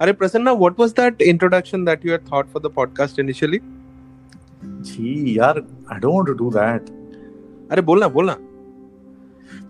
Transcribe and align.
अरे 0.00 0.12
Prasanna 0.12 0.52
what 0.52 0.80
was 0.80 0.90
that 0.90 1.22
introduction 1.22 1.84
that 1.84 2.06
you 2.06 2.12
had 2.12 2.20
thought 2.32 2.48
for 2.48 2.62
the 2.62 2.66
podcast 2.66 3.18
initially 3.18 3.60
जी 4.64 5.38
यार 5.38 5.58
I 5.92 5.98
don't 5.98 6.14
want 6.14 6.26
to 6.26 6.32
do 6.32 6.50
that 6.50 6.90
अरे 7.70 7.82
बोलना 7.82 8.08
बोलना। 8.08 8.36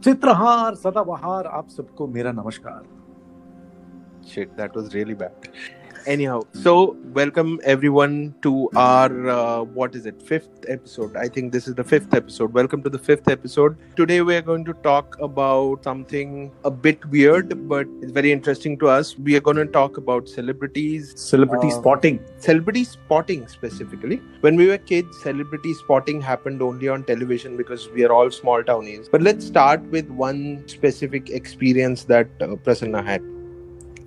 चित्रहार 0.05 0.75
सदाबहार 0.75 1.47
आप 1.47 1.69
सबको 1.69 2.07
मेरा 2.07 2.33
नमस्कार। 2.33 2.83
Shit 4.29 4.49
that 4.49 4.77
was 4.77 4.95
really 4.95 5.15
bad 5.15 5.47
Anyhow, 6.07 6.43
so 6.53 6.97
welcome 7.13 7.61
everyone 7.65 8.35
to 8.43 8.71
our 8.77 9.29
uh, 9.29 9.63
what 9.63 9.95
is 9.95 10.07
it 10.07 10.23
fifth 10.23 10.65
episode? 10.69 11.17
I 11.17 11.29
think 11.29 11.53
this 11.53 11.69
is 11.69 11.75
the 11.75 11.85
fifth 11.85 12.15
episode. 12.15 12.53
Welcome 12.53 12.83
to 12.83 12.91
the 12.91 12.99
fifth 12.99 13.29
episode. 13.29 13.77
Today 13.97 14.23
we 14.23 14.37
are 14.37 14.43
going 14.43 14.65
to 14.67 14.73
talk 14.75 15.19
about 15.21 15.85
something 15.85 16.51
a 16.65 16.71
bit 16.71 17.05
weird, 17.07 17.69
but 17.69 17.87
it's 18.01 18.13
very 18.13 18.33
interesting 18.33 18.79
to 18.79 18.89
us. 18.89 19.19
We 19.19 19.37
are 19.37 19.41
going 19.41 19.57
to 19.57 19.67
talk 19.67 19.97
about 19.97 20.29
celebrities, 20.29 21.15
celebrity 21.21 21.69
Uh, 21.69 21.81
spotting 21.81 22.21
celebrity 22.39 22.85
spotting 22.85 23.47
specifically. 23.49 24.21
When 24.41 24.57
we 24.57 24.69
were 24.69 24.79
kids, 24.79 25.21
celebrity 25.23 25.75
spotting 25.75 26.21
happened 26.21 26.63
only 26.63 26.89
on 26.89 27.05
television 27.05 27.57
because 27.57 27.89
we 27.91 28.05
are 28.05 28.13
all 28.13 28.31
small 28.31 28.63
townies. 28.63 29.09
But 29.11 29.23
let's 29.23 29.47
start 29.47 29.83
with 29.91 30.09
one 30.09 30.63
specific 30.67 31.31
experience 31.31 32.05
that 32.05 32.29
uh, 32.41 32.57
Prasanna 32.57 33.05
had. 33.05 33.23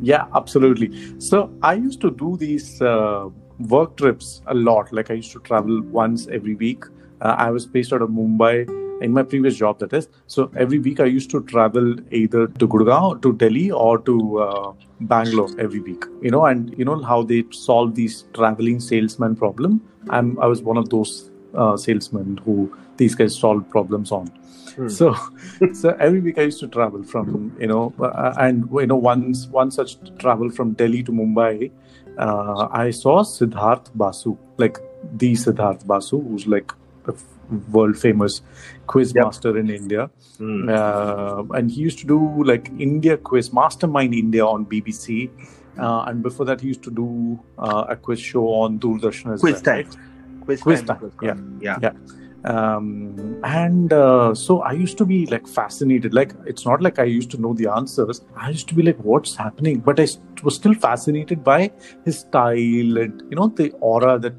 Yeah 0.02 0.26
absolutely. 0.36 0.90
So 1.20 1.50
i 1.62 1.74
used 1.74 2.02
to 2.02 2.12
do 2.12 2.38
these 2.38 2.82
uh, 2.82 3.30
work 3.60 3.98
trips 3.98 4.42
a 4.48 4.54
lot. 4.54 4.92
Like 4.92 5.12
i 5.12 5.16
used 5.16 5.32
to 5.34 5.40
travel 5.40 5.82
once 5.82 6.28
every 6.28 6.56
week. 6.56 6.86
Uh, 7.22 7.36
i 7.38 7.50
was 7.52 7.66
based 7.66 7.94
out 7.94 8.02
of 8.02 8.10
mumbai 8.10 8.54
in 9.02 9.12
my 9.14 9.24
previous 9.24 9.56
job 9.58 9.80
that 9.80 9.94
is. 9.94 10.08
So 10.28 10.52
every 10.58 10.80
week 10.80 11.00
i 11.00 11.06
used 11.06 11.30
to 11.32 11.44
travel 11.44 11.96
either 12.12 12.48
to 12.48 12.68
gurgaon 12.68 13.22
to 13.22 13.34
delhi 13.34 13.72
or 13.72 13.98
to 14.00 14.40
uh, 14.40 14.74
bangalore 15.02 15.50
every 15.60 15.80
week. 15.80 16.06
You 16.22 16.32
know 16.32 16.46
and 16.46 16.78
you 16.78 16.86
know 16.86 17.02
how 17.02 17.24
they 17.24 17.44
solve 17.52 17.96
these 17.96 18.24
traveling 18.34 18.80
salesman 18.80 19.36
problem? 19.36 19.82
I'm 20.10 20.40
i 20.40 20.48
was 20.48 20.64
one 20.64 20.78
of 20.78 20.90
those 20.90 21.32
uh, 21.54 21.78
salesmen 21.78 22.40
who 22.46 22.72
these 23.02 23.16
guys 23.24 23.38
solve 23.46 23.64
problems 23.78 24.12
on 24.22 24.32
Hmm. 24.76 24.88
so 24.96 25.06
so 25.80 25.90
every 26.06 26.20
week 26.26 26.38
i 26.42 26.44
used 26.50 26.60
to 26.64 26.68
travel 26.76 27.02
from 27.14 27.32
you 27.64 27.68
know 27.72 27.80
uh, 28.10 28.34
and 28.44 28.70
you 28.82 28.86
know 28.92 29.00
once 29.06 29.40
one 29.56 29.72
such 29.78 29.96
travel 30.22 30.50
from 30.58 30.70
delhi 30.82 31.02
to 31.10 31.16
mumbai 31.18 31.50
uh, 32.26 32.68
i 32.84 32.86
saw 33.00 33.16
siddharth 33.32 33.90
basu 34.04 34.32
like 34.64 34.80
the 35.24 35.32
siddharth 35.42 35.84
basu 35.92 36.20
who's 36.28 36.46
like 36.56 36.72
a 37.14 37.16
world 37.78 37.98
famous 38.06 38.38
quiz 38.94 39.12
Yep. 39.18 39.26
master 39.26 39.54
in 39.64 39.70
india 39.80 40.06
uh, 40.78 41.44
and 41.60 41.72
he 41.72 41.82
used 41.82 42.00
to 42.00 42.08
do 42.14 42.20
like 42.52 42.72
india 42.90 43.18
quiz 43.32 43.52
mastermind 43.62 44.14
india 44.24 44.46
on 44.54 44.66
bbc 44.74 45.30
uh, 45.84 46.02
and 46.08 46.24
before 46.30 46.46
that 46.52 46.62
he 46.62 46.68
used 46.74 46.84
to 46.90 46.92
do 47.04 47.10
uh, 47.60 47.86
a 47.90 47.96
quiz 48.08 48.20
show 48.32 48.46
on 48.64 48.80
doordarshan 48.88 49.34
as 49.34 49.40
Quiz 49.42 49.54
well, 49.54 49.62
time. 49.70 49.86
right? 49.86 49.98
Quiz, 50.46 50.62
Quiz 50.62 50.82
time. 50.84 51.00
time, 51.00 51.60
Yeah. 51.70 51.78
Yeah. 51.88 51.94
Um 52.46 53.40
and 53.44 53.94
uh, 53.94 54.34
so 54.34 54.62
i 54.62 54.72
used 54.72 54.98
to 54.98 55.06
be 55.06 55.26
like 55.28 55.48
fascinated. 55.48 56.14
Like 56.14 56.34
it's 56.46 56.66
not 56.66 56.82
like 56.82 56.98
i 57.00 57.04
used 57.04 57.30
to 57.32 57.42
know 57.42 57.54
the 57.54 57.68
answers. 57.68 58.22
I 58.36 58.50
used 58.50 58.68
to 58.70 58.76
be 58.76 58.84
like 58.84 58.98
what's 58.98 59.36
happening? 59.36 59.80
But 59.80 60.00
i 60.00 60.08
was 60.44 60.56
still 60.56 60.74
fascinated 60.74 61.44
by 61.44 61.72
his 62.06 62.20
style 62.20 62.98
and 63.04 63.22
you 63.30 63.36
know 63.36 63.48
the 63.48 63.72
aura 63.80 64.18
that 64.20 64.34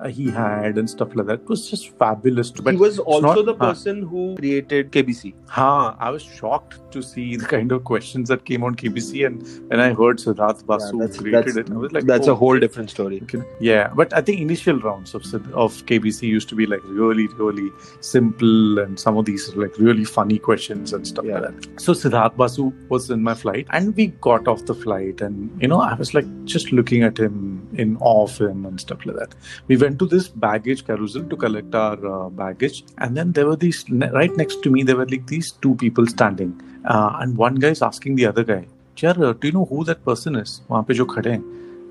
Uh, 0.00 0.06
he 0.08 0.30
had 0.30 0.78
and 0.78 0.88
stuff 0.88 1.14
like 1.16 1.26
that 1.26 1.40
it 1.40 1.48
was 1.48 1.68
just 1.68 1.86
fabulous 1.98 2.52
but 2.52 2.72
he 2.72 2.78
was 2.80 3.00
also 3.00 3.20
not- 3.34 3.46
the 3.46 3.54
person 3.54 4.02
who 4.10 4.36
created 4.36 4.92
KBC. 4.92 5.34
Huh, 5.48 5.94
I 5.98 6.10
was 6.10 6.22
shocked 6.22 6.76
to 6.92 7.02
see 7.02 7.34
the 7.36 7.44
kind 7.44 7.72
of 7.72 7.82
questions 7.82 8.28
that 8.28 8.44
came 8.44 8.62
on 8.62 8.76
KBC, 8.76 9.24
and 9.26 9.42
when 9.68 9.80
I 9.80 9.88
heard 9.92 10.18
Siddharth 10.18 10.64
Basu 10.66 10.98
that's- 10.98 11.18
created 11.18 11.54
that's- 11.54 11.56
it, 11.56 11.72
I 11.72 11.76
was 11.76 11.90
like, 11.92 12.04
That's 12.04 12.28
oh, 12.28 12.32
a 12.32 12.36
whole 12.36 12.58
different 12.60 12.90
story. 12.90 13.18
Okay. 13.24 13.42
Yeah, 13.60 13.90
but 14.02 14.14
I 14.14 14.20
think 14.20 14.40
initial 14.40 14.78
rounds 14.78 15.14
of 15.16 15.24
of 15.64 15.74
KBC 15.90 16.28
used 16.28 16.48
to 16.50 16.54
be 16.54 16.66
like 16.74 16.84
really, 17.00 17.26
really 17.42 17.68
simple, 18.00 18.78
and 18.78 18.98
some 18.98 19.16
of 19.16 19.24
these 19.24 19.48
like 19.56 19.76
really 19.78 20.04
funny 20.04 20.38
questions 20.38 20.92
and 20.92 21.06
stuff 21.06 21.24
Yeah. 21.24 21.40
like 21.40 21.60
that. 21.60 21.80
So 21.80 21.92
Siddharth 21.92 22.36
Basu 22.36 22.72
was 22.88 23.10
in 23.10 23.22
my 23.22 23.34
flight, 23.34 23.66
and 23.70 23.94
we 23.96 24.06
got 24.28 24.46
off 24.48 24.64
the 24.66 24.74
flight, 24.74 25.20
and 25.20 25.50
you 25.60 25.68
know, 25.68 25.80
I 25.80 25.94
was 25.94 26.14
like 26.14 26.30
just 26.44 26.72
looking 26.72 27.02
at 27.02 27.18
him 27.18 27.67
in 27.78 27.96
awe 28.00 28.22
of 28.22 28.36
him 28.38 28.66
and 28.66 28.80
stuff 28.80 29.06
like 29.06 29.16
that. 29.16 29.34
We 29.68 29.76
went 29.76 29.98
to 30.00 30.06
this 30.06 30.28
baggage 30.28 30.86
carousel 30.86 31.28
to 31.32 31.36
collect 31.36 31.74
our 31.74 32.06
uh, 32.14 32.28
baggage, 32.28 32.84
and 32.98 33.16
then 33.16 33.32
there 33.32 33.46
were 33.46 33.56
these 33.56 33.84
right 34.18 34.36
next 34.36 34.62
to 34.62 34.70
me. 34.70 34.82
There 34.82 34.96
were 34.96 35.06
like 35.06 35.26
these 35.26 35.52
two 35.66 35.74
people 35.84 36.06
standing, 36.06 36.52
uh, 36.84 37.16
and 37.20 37.36
one 37.36 37.54
guy 37.66 37.74
is 37.78 37.82
asking 37.90 38.20
the 38.22 38.26
other 38.32 38.44
guy, 38.52 38.60
"Yaar, 38.96 39.16
uh, 39.30 39.32
do 39.32 39.52
you 39.52 39.56
know 39.58 39.66
who 39.72 39.84
that 39.92 40.04
person 40.10 40.42
is?" 40.44 40.60
वहाँ 40.70 40.84
पे 40.88 40.94
जो 40.94 41.04
खड़े 41.14 41.30
हैं. 41.30 41.42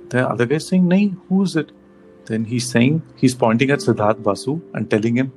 The 0.10 0.26
other 0.28 0.50
guy 0.54 0.62
is 0.64 0.70
saying, 0.72 0.88
"Nahi, 0.94 1.12
who 1.30 1.44
is 1.50 1.56
it?" 1.64 1.76
Then 2.28 2.46
he's 2.46 2.66
saying, 2.68 3.02
he's 3.22 3.36
pointing 3.36 3.72
at 3.72 3.80
Siddharth 3.80 4.22
Basu 4.24 4.60
and 4.76 4.90
telling 4.92 5.16
him, 5.16 5.32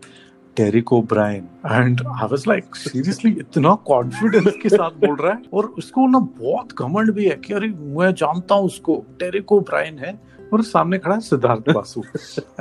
Derek 0.57 0.93
O'Brien. 0.93 1.49
And 1.65 2.03
I 2.21 2.27
was 2.27 2.47
like, 2.47 2.75
seriously, 2.75 3.31
इतना 3.39 3.79
confidence 3.91 4.57
के 4.63 4.69
साथ 4.69 4.91
बोल 4.91 5.17
रहा 5.17 5.33
है 5.33 5.43
और 5.53 5.67
उसको 5.67 6.07
ना 6.07 6.19
बहुत 6.19 6.73
घमंड 6.79 7.11
भी 7.11 7.25
है 7.25 7.37
कि 7.37 7.55
अरे 7.55 7.69
मैं 7.69 8.15
जानता 8.15 8.55
हूँ 8.55 8.65
उसको 8.65 9.07
डेरिक 9.19 9.53
ओब्रायन 9.53 9.99
है 9.99 10.30
और 10.54 10.62
सामने 10.64 10.98
खड़ा 11.04 11.16
है 11.16 11.22
Siddharth 11.22 11.70
Basu 11.78 12.02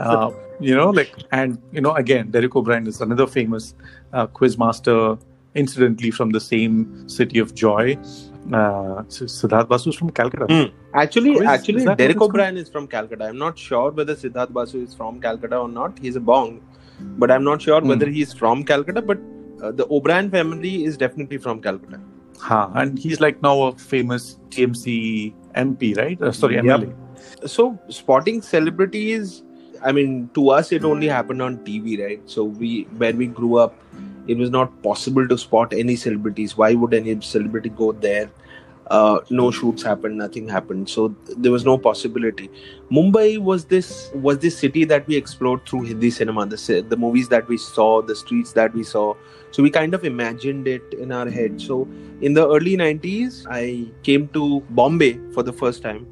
uh, 0.05 0.31
you 0.69 0.77
know 0.81 0.89
like 0.99 1.12
and 1.39 1.59
you 1.78 1.83
know 1.87 1.93
again 2.03 2.31
Derek 2.37 2.56
O'Brien 2.61 2.87
is 2.93 3.00
another 3.06 3.27
famous 3.37 3.67
uh, 4.12 4.27
quiz 4.39 4.56
master 4.62 4.97
incidentally 5.62 6.11
from 6.19 6.31
the 6.37 6.41
same 6.45 6.78
city 7.17 7.43
of 7.47 7.53
joy 7.62 7.97
uh, 8.53 9.03
Siddharth 9.34 9.69
Basu 9.69 9.91
is 9.91 9.97
from 10.00 10.11
Calcutta 10.21 10.47
Hmm. 10.53 10.65
Actually, 11.03 11.34
Quiz? 11.37 11.49
actually, 11.49 11.78
Is 11.78 11.84
that 11.84 11.91
what 11.91 11.99
Derek 11.99 12.11
it's 12.17 12.19
called? 12.19 12.31
O'Brien 12.34 12.56
is 12.62 12.69
from 12.69 12.87
Calcutta. 12.95 13.25
I'm 13.27 13.39
not 13.39 13.59
sure 13.59 13.91
whether 13.91 14.15
Siddharth 14.15 14.53
Basu 14.59 14.83
is 14.89 14.95
from 14.95 15.21
Calcutta 15.21 15.56
or 15.59 15.69
not. 15.69 15.99
He's 16.06 16.17
a 16.17 16.21
bong, 16.21 16.61
but 17.22 17.31
I'm 17.37 17.45
not 17.45 17.62
sure 17.69 17.81
Hmm. 17.81 17.89
whether 17.95 18.09
he's 18.17 18.34
from 18.43 18.65
Calcutta. 18.72 19.03
But 19.12 19.19
uh, 19.62 19.71
the 19.81 19.87
O'Brien 19.99 20.28
family 20.34 20.75
is 20.91 20.99
definitely 21.05 21.39
from 21.47 21.62
Calcutta. 21.69 22.00
Huh. 22.50 22.69
And 22.83 22.99
he's 23.06 23.21
like 23.27 23.41
now 23.49 23.55
a 23.69 23.72
famous 23.87 24.28
TMC 24.50 24.99
MP, 25.65 25.97
right? 26.03 26.21
Uh, 26.31 26.33
sorry, 26.43 26.61
Yep. 26.62 26.87
So 27.46 27.80
spotting 27.90 28.41
celebrities, 28.41 29.44
I 29.84 29.91
mean, 29.91 30.30
to 30.34 30.50
us 30.50 30.72
it 30.72 30.84
only 30.84 31.07
happened 31.07 31.41
on 31.41 31.57
TV, 31.59 32.03
right? 32.03 32.22
So 32.25 32.44
we, 32.44 32.84
where 32.97 33.13
we 33.13 33.28
grew 33.28 33.57
up, 33.57 33.75
it 34.28 34.38
was 34.38 34.50
not 34.50 34.84
possible 34.84 35.28
to 35.28 35.38
spot 35.38 35.74
any 35.74 35.96
celebrities. 35.96 36.58
Why 36.58 36.74
would 36.74 36.94
any 36.94 37.19
celebrity 37.22 37.69
go 37.69 37.94
there? 37.94 38.29
Uh, 38.88 39.19
no 39.29 39.52
shoots 39.52 39.84
happened, 39.84 40.18
nothing 40.18 40.50
happened. 40.50 40.90
So 40.90 41.09
th- 41.09 41.38
there 41.38 41.52
was 41.52 41.63
no 41.63 41.78
possibility. 41.78 42.50
Mumbai 42.91 43.38
was 43.38 43.66
this 43.66 44.09
was 44.16 44.40
this 44.40 44.58
city 44.58 44.84
that 44.85 45.06
we 45.06 45.16
explored 45.16 45.63
through 45.68 45.84
Hindi 45.84 46.09
cinema, 46.09 46.47
the 46.47 46.85
the 46.90 46.97
movies 46.97 47.29
that 47.29 47.47
we 47.47 47.58
saw, 47.58 48.02
the 48.02 48.16
streets 48.16 48.53
that 48.53 48.74
we 48.74 48.84
saw. 48.84 49.13
So 49.52 49.62
we 49.62 49.69
kind 49.69 49.94
of 49.94 50.03
imagined 50.03 50.68
it 50.68 50.94
in 50.94 51.12
our 51.12 51.29
head. 51.29 51.62
So 51.62 51.88
in 52.22 52.34
the 52.34 52.47
early 52.47 52.75
90s, 52.78 53.46
I 53.47 53.85
came 54.02 54.28
to 54.29 54.62
Bombay 54.72 55.19
for 55.34 55.44
the 55.44 55.53
first 55.53 55.84
time 55.84 56.08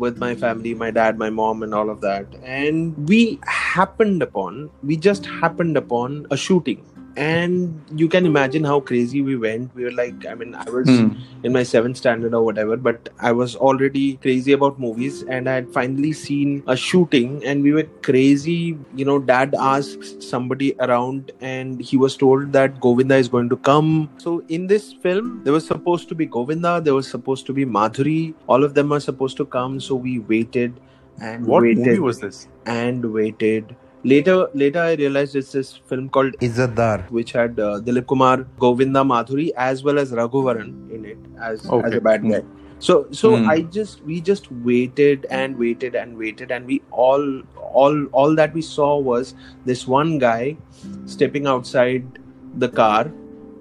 with 0.00 0.18
my 0.18 0.32
hmm. 0.34 0.40
family, 0.40 0.74
my 0.74 0.90
dad, 0.90 1.18
my 1.18 1.30
mom, 1.30 1.62
and 1.62 1.74
all 1.74 1.90
of 1.90 2.00
that. 2.00 2.26
And 2.42 3.08
we 3.08 3.38
happened 3.46 4.22
upon, 4.22 4.70
we 4.82 4.96
just 4.96 5.26
happened 5.26 5.76
upon 5.76 6.26
a 6.30 6.36
shooting. 6.36 6.84
And 7.16 7.82
you 7.94 8.08
can 8.08 8.24
imagine 8.24 8.62
how 8.64 8.80
crazy 8.80 9.20
we 9.20 9.36
went. 9.36 9.74
We 9.74 9.84
were 9.84 9.90
like, 9.90 10.26
I 10.26 10.34
mean, 10.34 10.54
I 10.54 10.68
was 10.70 10.88
Hmm. 10.88 11.08
in 11.42 11.52
my 11.52 11.62
seventh 11.64 11.96
standard 11.96 12.34
or 12.34 12.42
whatever, 12.44 12.76
but 12.76 13.08
I 13.18 13.32
was 13.32 13.56
already 13.56 14.16
crazy 14.26 14.52
about 14.52 14.78
movies 14.78 15.22
and 15.22 15.48
I 15.48 15.54
had 15.54 15.68
finally 15.72 16.12
seen 16.12 16.62
a 16.66 16.76
shooting 16.76 17.42
and 17.44 17.62
we 17.62 17.72
were 17.72 17.84
crazy. 18.02 18.78
You 18.94 19.04
know, 19.04 19.18
dad 19.18 19.54
asked 19.58 20.22
somebody 20.22 20.74
around 20.78 21.32
and 21.40 21.80
he 21.80 21.96
was 21.96 22.16
told 22.16 22.52
that 22.52 22.80
Govinda 22.80 23.16
is 23.16 23.28
going 23.28 23.48
to 23.48 23.56
come. 23.56 24.08
So 24.18 24.42
in 24.48 24.68
this 24.68 24.92
film, 24.92 25.40
there 25.44 25.52
was 25.52 25.66
supposed 25.66 26.08
to 26.10 26.14
be 26.14 26.26
Govinda, 26.26 26.80
there 26.82 26.94
was 26.94 27.08
supposed 27.08 27.44
to 27.46 27.52
be 27.52 27.66
Madhuri, 27.66 28.34
all 28.46 28.62
of 28.62 28.74
them 28.74 28.92
are 28.92 29.00
supposed 29.00 29.36
to 29.38 29.44
come. 29.46 29.80
So 29.80 29.94
we 29.96 30.18
waited 30.20 30.80
and 31.20 31.44
What 31.46 31.62
waited 31.62 31.86
movie 31.86 31.98
was 31.98 32.20
this? 32.20 32.46
and 32.66 33.12
waited. 33.12 33.76
Later, 34.02 34.48
later 34.54 34.78
I 34.80 34.94
realized 34.94 35.36
it's 35.36 35.52
this 35.52 35.76
film 35.76 36.08
called 36.08 36.34
Izzatdar. 36.40 37.10
which 37.10 37.32
had 37.32 37.58
uh, 37.60 37.80
Dilip 37.80 38.06
Kumar, 38.06 38.38
Govinda 38.58 39.00
Madhuri, 39.00 39.50
as 39.56 39.84
well 39.84 39.98
as 39.98 40.12
Raghuvaran 40.12 40.90
in 40.90 41.04
it 41.04 41.18
as, 41.40 41.66
as 41.66 41.94
a 41.94 42.00
bad 42.00 42.22
guy. 42.28 42.42
So 42.78 43.06
so 43.10 43.36
Hmm. 43.36 43.48
I 43.50 43.60
just 43.60 44.02
we 44.04 44.22
just 44.22 44.50
waited 44.50 45.26
and 45.30 45.58
waited 45.58 45.94
and 45.94 46.16
waited 46.16 46.50
and 46.50 46.64
we 46.64 46.80
all 46.90 47.42
all 47.80 48.06
all 48.12 48.34
that 48.36 48.54
we 48.54 48.62
saw 48.62 48.96
was 48.98 49.34
this 49.66 49.86
one 49.86 50.16
guy 50.18 50.56
stepping 51.04 51.46
outside 51.46 52.18
the 52.56 52.70
car 52.70 53.12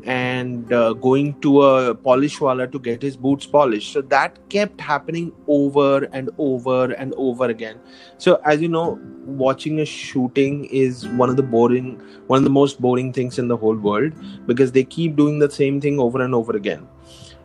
and 0.09 0.73
uh, 0.73 0.93
going 0.93 1.39
to 1.41 1.61
a 1.61 1.93
polish 1.93 2.41
wala 2.41 2.65
to 2.67 2.79
get 2.79 2.99
his 2.99 3.15
boots 3.15 3.45
polished. 3.45 3.93
So 3.93 4.01
that 4.13 4.37
kept 4.49 4.81
happening 4.81 5.31
over 5.47 6.05
and 6.05 6.31
over 6.39 6.91
and 6.93 7.13
over 7.15 7.45
again. 7.45 7.79
So 8.17 8.41
as 8.43 8.59
you 8.59 8.69
know 8.69 8.99
watching 9.25 9.79
a 9.81 9.85
shooting 9.85 10.65
is 10.65 11.07
one 11.09 11.29
of 11.29 11.35
the 11.35 11.43
boring 11.43 12.01
one 12.25 12.39
of 12.39 12.43
the 12.43 12.49
most 12.49 12.81
boring 12.81 13.13
things 13.13 13.37
in 13.37 13.47
the 13.47 13.57
whole 13.57 13.75
world 13.75 14.13
because 14.47 14.71
they 14.71 14.83
keep 14.83 15.15
doing 15.15 15.37
the 15.37 15.51
same 15.51 15.79
thing 15.79 15.99
over 15.99 16.23
and 16.23 16.33
over 16.33 16.55
again. 16.55 16.87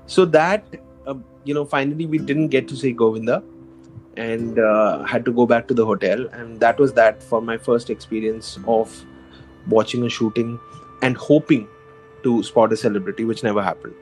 So 0.06 0.25
that 0.37 0.64
uh, 1.06 1.17
you 1.44 1.52
know 1.52 1.67
finally 1.67 2.06
we 2.06 2.17
didn't 2.17 2.49
get 2.49 2.67
to 2.69 2.76
see 2.76 2.93
govinda 2.93 3.43
and 4.17 4.58
uh, 4.58 5.02
had 5.02 5.26
to 5.26 5.32
go 5.32 5.44
back 5.44 5.69
to 5.69 5.75
the 5.75 5.84
hotel. 5.84 6.26
And 6.32 6.60
that 6.60 6.78
was 6.78 6.94
that 6.94 7.22
for 7.22 7.43
my 7.43 7.58
first 7.58 7.90
experience 7.90 8.58
of 8.67 9.05
watching 9.69 10.02
a 10.05 10.08
shooting 10.08 10.58
and 11.02 11.14
hoping 11.19 11.69
to 12.24 12.44
spot 12.44 12.74
a 12.74 12.77
celebrity, 12.77 13.25
which 13.25 13.44
never 13.44 13.63
happened. 13.63 13.95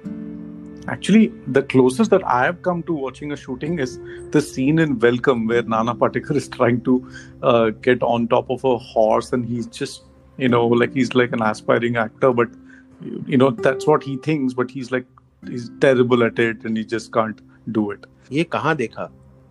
Actually, 0.90 1.34
the 1.48 1.64
closest 1.64 2.12
that 2.12 2.26
I 2.26 2.46
have 2.46 2.62
come 2.62 2.82
to 2.84 2.94
watching 2.94 3.34
a 3.34 3.36
shooting 3.36 3.80
is 3.80 4.00
the 4.32 4.42
scene 4.42 4.80
in 4.80 4.98
Welcome 5.00 5.46
where 5.48 5.62
Nana 5.64 5.94
Patekar 5.94 6.36
is 6.36 6.48
trying 6.48 6.82
to 6.86 7.12
uh, 7.44 7.70
get 7.72 8.02
on 8.02 8.28
top 8.28 8.50
of 8.50 8.64
a 8.64 8.78
horse 8.78 9.34
and 9.34 9.46
he's 9.46 9.68
just, 9.68 10.04
you 10.38 10.48
know, 10.48 10.66
like 10.66 10.94
he's 10.94 11.14
like 11.14 11.34
an 11.34 11.42
aspiring 11.42 11.98
actor, 11.98 12.32
but 12.32 12.48
you 13.26 13.38
know, 13.38 13.52
that's 13.52 13.86
what 13.86 14.02
he 14.02 14.16
thinks, 14.18 14.54
but 14.54 14.72
he's 14.72 14.90
like, 14.92 15.06
he's 15.46 15.70
terrible 15.82 16.24
at 16.24 16.40
it 16.40 16.64
and 16.64 16.78
he 16.78 16.86
just 16.86 17.12
can't 17.12 17.42
do 17.72 17.92
it. 17.92 18.06
ये 18.32 18.44
कहाँ 18.44 18.76
देखा 18.76 19.10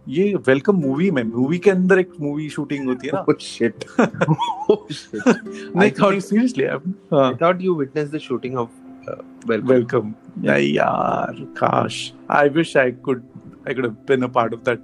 ये 0.08 0.34
welcome 0.46 0.76
movie 0.80 1.10
में 1.10 1.22
movie 1.24 1.58
के 1.58 1.70
अंदर 1.70 1.98
एक 1.98 2.12
movie 2.20 2.48
shooting 2.56 2.86
होती 2.88 3.06
है 3.06 3.12
ना 3.14 3.24
Oh 3.28 3.34
shit! 3.46 3.86
oh 4.70 4.76
shit! 4.98 5.26
I 5.84 5.88
thought 6.00 6.18
seriously 6.26 6.66
I 7.20 7.34
thought 7.42 7.60
you 7.68 7.74
witnessed 7.80 8.12
the 8.12 8.20
shooting 8.26 8.58
of 8.64 8.68
uh, 9.08 9.16
Welcome. 9.50 9.68
welcome 9.72 10.14
yeah 10.46 10.60
yaar 10.76 11.34
gosh 11.60 11.98
i 12.36 12.44
wish 12.58 12.72
i 12.84 12.90
could 13.08 13.22
i 13.66 13.74
could 13.76 13.84
have 13.88 13.98
been 14.10 14.26
a 14.28 14.30
part 14.38 14.56
of 14.56 14.62
that 14.68 14.80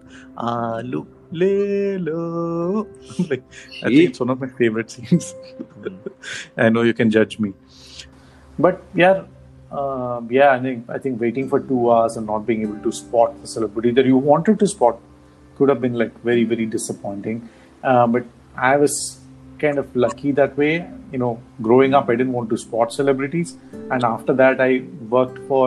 Aalu 0.51 1.01
lelo 1.41 2.87
like 3.31 3.45
i 3.83 3.89
think 3.89 4.03
it's 4.09 4.23
one 4.25 4.31
of 4.37 4.41
my 4.45 4.51
favorite 4.61 4.95
scenes 4.97 5.29
i 6.67 6.69
know 6.75 6.85
you 6.91 6.95
can 7.03 7.11
judge 7.19 7.39
me 7.47 7.53
but 8.67 8.83
yeah 9.03 9.23
um, 9.81 10.29
yeah 10.39 10.51
i 10.57 10.61
think 10.67 10.91
i 10.99 10.99
think 11.07 11.21
waiting 11.27 11.49
for 11.55 11.61
two 11.71 11.81
hours 11.93 12.17
and 12.21 12.27
not 12.35 12.47
being 12.51 12.63
able 12.69 12.79
to 12.89 12.93
spot 13.01 13.41
the 13.47 13.51
celebrity 13.57 13.91
that 14.01 14.07
you 14.13 14.17
wanted 14.33 14.59
to 14.65 14.71
spot 14.77 15.01
could 15.58 15.70
have 15.74 15.82
been 15.86 15.96
like 16.02 16.14
very 16.30 16.44
very 16.54 16.66
disappointing. 16.78 17.38
Uh, 17.84 18.06
but 18.16 18.24
i 18.72 18.76
was 18.84 18.94
kind 19.64 19.78
of 19.82 19.96
lucky 20.06 20.32
that 20.40 20.56
way. 20.64 20.74
You 21.12 21.20
know 21.24 21.34
growing 21.68 21.94
up 22.00 22.10
i 22.14 22.16
didn't 22.22 22.34
want 22.34 22.50
to 22.56 22.58
spot 22.68 22.94
celebrities. 23.00 23.56
And 23.92 24.04
after 24.14 24.34
that 24.42 24.62
i 24.70 24.72
worked 25.18 25.40
for 25.52 25.66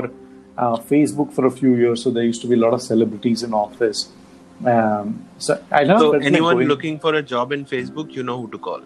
uh, 0.59 0.77
facebook 0.93 1.33
for 1.33 1.47
a 1.47 1.51
few 1.61 1.75
years. 1.83 2.03
So 2.05 2.11
there 2.11 2.25
used 2.33 2.43
to 2.43 2.49
be 2.55 2.57
a 2.61 2.63
lot 2.67 2.75
of 2.79 2.83
celebrities 2.83 3.43
in 3.49 3.55
office. 3.55 4.09
Um, 4.73 5.13
so 5.39 5.55
i 5.73 5.85
know 5.91 5.99
So 5.99 6.13
anyone 6.31 6.57
going- 6.57 6.69
looking 6.69 6.99
for 7.05 7.15
a 7.15 7.23
job 7.35 7.53
in 7.59 7.65
Facebook, 7.75 8.13
you 8.21 8.23
know 8.31 8.41
who 8.43 8.49
to 8.57 8.59
call. 8.59 8.83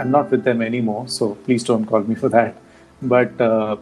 I'm 0.00 0.10
not 0.10 0.30
with 0.30 0.44
them 0.44 0.60
anymore, 0.62 1.08
so 1.08 1.34
please 1.46 1.64
don't 1.64 1.84
call 1.86 2.00
me 2.10 2.14
for 2.14 2.28
that. 2.34 2.54
But 3.14 3.40
uh, 3.40 3.76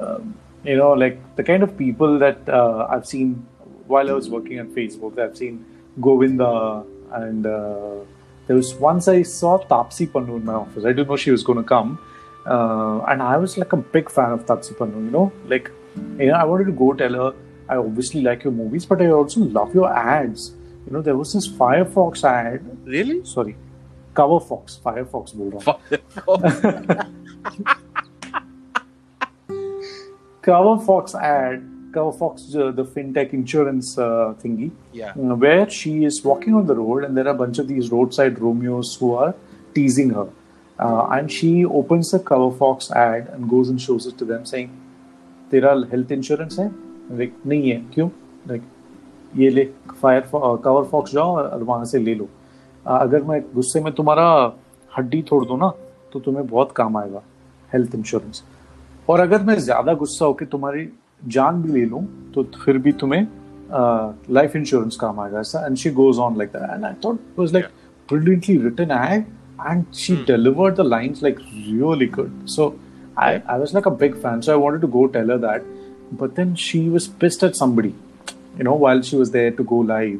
um, 0.00 0.34
you 0.64 0.76
know, 0.76 0.90
like 0.92 1.18
the 1.36 1.42
kind 1.42 1.62
of 1.62 1.76
people 1.78 2.18
that 2.18 2.48
uh, 2.48 2.86
I've 2.90 3.06
seen 3.06 3.46
while 3.90 4.08
I 4.08 4.12
was 4.12 4.30
working 4.30 4.60
on 4.60 4.68
Facebook. 4.68 5.18
I've 5.18 5.36
seen 5.36 5.64
Govinda 6.00 6.84
and 7.12 7.44
uh, 7.46 7.96
there 8.46 8.56
was 8.56 8.72
once 8.74 9.08
I 9.08 9.22
saw 9.22 9.58
Taapsee 9.58 10.12
Pannu 10.12 10.36
in 10.36 10.44
my 10.44 10.54
office. 10.54 10.84
I 10.84 10.92
didn't 10.92 11.08
know 11.08 11.16
she 11.16 11.32
was 11.32 11.42
going 11.42 11.58
to 11.58 11.64
come. 11.64 11.98
Uh, 12.46 13.00
and 13.08 13.20
I 13.22 13.36
was 13.36 13.58
like 13.58 13.72
a 13.72 13.76
big 13.76 14.08
fan 14.10 14.30
of 14.32 14.46
Taapsee 14.46 14.76
Pannu, 14.76 15.04
you 15.06 15.10
know, 15.10 15.32
like, 15.46 15.70
you 16.18 16.28
know, 16.28 16.34
I 16.34 16.44
wanted 16.44 16.66
to 16.66 16.72
go 16.72 16.92
tell 16.94 17.14
her, 17.14 17.34
I 17.68 17.76
obviously 17.76 18.22
like 18.22 18.44
your 18.44 18.52
movies, 18.52 18.86
but 18.86 19.02
I 19.02 19.10
also 19.10 19.40
love 19.40 19.74
your 19.74 19.92
ads. 19.92 20.52
You 20.86 20.92
know, 20.92 21.02
there 21.02 21.16
was 21.16 21.34
this 21.34 21.46
Firefox 21.46 22.24
ad. 22.24 22.64
Really? 22.84 23.24
Sorry. 23.24 23.54
Cover 24.14 24.40
Fox, 24.40 24.80
Firefox, 24.84 25.34
Bulldogs. 25.34 25.66
Cover 30.42 30.84
Fox 30.84 31.14
ad 31.14 31.69
Cover 31.92 32.12
Fox, 32.12 32.54
uh, 32.54 32.70
the 32.70 32.84
fintech 32.84 33.32
insurance 33.32 33.96
uh, 33.98 34.34
thingy, 34.42 34.70
yeah. 34.92 35.12
uh, 35.12 35.34
where 35.34 35.68
she 35.70 36.04
is 36.04 36.22
walking 36.24 36.54
on 36.54 36.66
the 36.66 36.74
road 36.74 37.04
and 37.04 37.16
there 37.16 37.26
are 37.26 37.34
a 37.34 37.38
bunch 37.42 37.58
of 37.58 37.66
these 37.68 37.90
roadside 37.90 38.38
Romeos 38.38 38.94
who 38.96 39.14
are 39.14 39.34
teasing 39.74 40.10
her. 40.10 40.28
Uh, 40.78 41.06
and 41.12 41.30
she 41.30 41.64
opens 41.64 42.10
the 42.10 42.18
Cover 42.18 42.50
Fox 42.56 42.90
ad 42.90 43.28
and 43.32 43.48
goes 43.50 43.68
and 43.68 43.80
shows 43.80 44.06
it 44.06 44.16
to 44.18 44.24
them 44.24 44.44
saying, 44.46 44.70
तेरा 45.50 45.70
health 45.92 46.12
insurance 46.12 46.58
है 46.58 46.66
like 47.18 47.32
नहीं 47.46 47.70
है 47.70 47.76
क्यों 47.94 48.08
like 48.48 48.62
ये 49.36 49.48
ले 49.50 49.64
fire 50.02 50.20
cover 50.34 50.84
fox 50.90 51.12
जाओ 51.12 51.34
और 51.36 51.62
वहाँ 51.62 51.84
से 51.92 51.98
ले 51.98 52.14
लो 52.14 52.28
अ, 52.86 52.96
अगर 52.98 53.22
मैं 53.30 53.40
गुस्से 53.54 53.80
में 53.84 53.92
तुम्हारा 53.94 54.26
हड्डी 54.96 55.22
तोड़ 55.30 55.44
दूँ 55.46 55.58
ना 55.58 55.68
तो 56.12 56.20
तुम्हें 56.26 56.46
बहुत 56.46 56.72
काम 56.76 56.96
आएगा 56.96 57.22
हेल्थ 57.72 57.94
इंश्योरेंस 57.94 58.42
और 59.10 59.20
अगर 59.20 59.42
मैं 59.50 59.58
ज़्यादा 59.66 59.94
गुस्सा 60.04 60.24
होकर 60.24 60.46
तुम्हारी 60.54 60.88
जान 61.35 61.61
भी 61.61 61.71
ले 61.79 61.85
लूं 61.85 62.01
तो 62.33 62.43
फिर 62.65 62.77
भी 62.77 62.91
तुम्हें 63.03 63.27
लाइफ 64.33 64.55
इंश्योरेंस 64.55 64.95
काम 65.01 65.19
आएगा 65.19 65.39
ऐसा 65.39 65.65
and 65.65 65.75
she 65.77 65.89
goes 66.01 66.17
on 66.25 66.37
like 66.37 66.49
that 66.57 66.69
and 66.73 66.85
I 66.85 66.93
thought 67.05 67.15
it 67.15 67.39
was 67.39 67.53
like 67.53 67.65
brilliantly 68.07 68.57
written 68.57 68.91
ad 68.91 69.25
and 69.59 69.85
she 70.01 70.15
delivered 70.25 70.75
the 70.75 70.83
lines 70.83 71.21
like 71.21 71.39
really 71.67 72.05
good 72.05 72.31
so 72.45 72.77
I, 73.17 73.41
I 73.47 73.57
was 73.57 73.73
like 73.73 73.85
a 73.85 73.91
big 73.91 74.17
fan 74.21 74.41
so 74.41 74.53
i 74.53 74.55
wanted 74.55 74.81
to 74.81 74.87
go 74.87 75.07
tell 75.07 75.27
her 75.27 75.37
that 75.37 75.63
but 76.11 76.35
then 76.35 76.55
she 76.55 76.89
was 76.89 77.07
pissed 77.07 77.43
at 77.43 77.55
somebody 77.55 77.95
you 78.57 78.63
know 78.63 78.75
while 78.75 79.01
she 79.01 79.15
was 79.15 79.31
there 79.31 79.51
to 79.51 79.63
go 79.63 79.77
live 79.77 80.19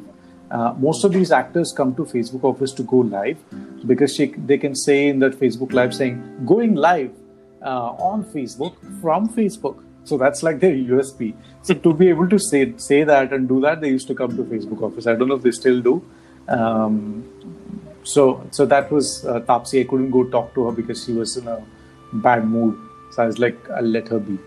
uh, 0.52 0.74
most 0.78 1.04
of 1.04 1.12
these 1.12 1.32
actors 1.32 1.74
come 1.74 1.94
to 1.96 2.06
facebook 2.06 2.44
office 2.44 2.72
to 2.72 2.84
go 2.84 2.98
live 2.98 3.38
because 3.86 4.16
she, 4.16 4.28
they 4.28 4.58
can 4.58 4.76
say 4.76 5.08
in 5.08 5.20
that 5.20 5.34
facebook 5.34 5.74
live 5.74 5.94
saying 5.94 6.46
going 6.46 6.76
live 6.76 7.12
uh, 7.62 7.92
on 8.12 8.24
facebook 8.24 8.74
from 9.02 9.28
facebook 9.30 9.84
so 10.05 10.17
that's 10.17 10.43
like 10.43 10.61
their 10.61 10.75
usp 10.75 11.35
so 11.63 11.75
to 11.75 11.93
be 11.95 12.09
able 12.09 12.29
to 12.29 12.39
say 12.39 12.73
say 12.77 13.05
that 13.05 13.33
and 13.33 13.49
do 13.49 13.61
that 13.61 13.81
they 13.81 13.89
used 13.89 14.09
to 14.09 14.15
come 14.15 14.37
to 14.37 14.45
facebook 14.45 14.83
office 14.83 15.07
i 15.07 15.15
don't 15.15 15.29
know 15.29 15.35
if 15.35 15.43
they 15.43 15.51
still 15.51 15.81
do 15.81 16.03
um, 16.49 17.25
so 18.03 18.47
so 18.51 18.67
that 18.67 18.91
was 18.91 19.25
uh, 19.25 19.41
Taapsee. 19.41 19.81
I 19.81 19.85
couldn't 19.85 20.11
go 20.11 20.25
talk 20.25 20.55
to 20.55 20.67
her 20.67 20.73
because 20.73 21.05
she 21.05 21.13
was 21.13 21.37
in 21.37 21.47
a 21.47 21.63
bad 22.13 22.47
mood. 22.47 22.79
So 23.13 23.23
I 23.23 23.27
was 23.27 23.39
like, 23.39 23.59
I'll 23.71 23.83
let 23.83 24.09
her 24.09 24.19
be. 24.19 24.39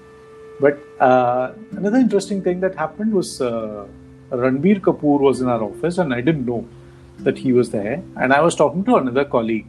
But 0.60 0.80
uh, 1.00 1.52
another 1.72 1.98
interesting 1.98 2.42
thing 2.42 2.60
that 2.62 2.76
happened 2.76 3.14
was 3.14 3.42
uh, 3.42 3.86
Ranbir 4.32 4.80
Kapoor 4.80 5.20
was 5.20 5.42
in 5.42 5.48
our 5.48 5.64
office, 5.64 5.98
and 5.98 6.14
I 6.14 6.22
didn't 6.22 6.46
know 6.46 6.68
that 7.20 7.38
he 7.38 7.54
was 7.54 7.70
there. 7.72 8.04
And 8.16 8.34
I 8.34 8.42
was 8.42 8.56
talking 8.56 8.84
to 8.86 8.96
another 8.96 9.26
colleague. 9.26 9.68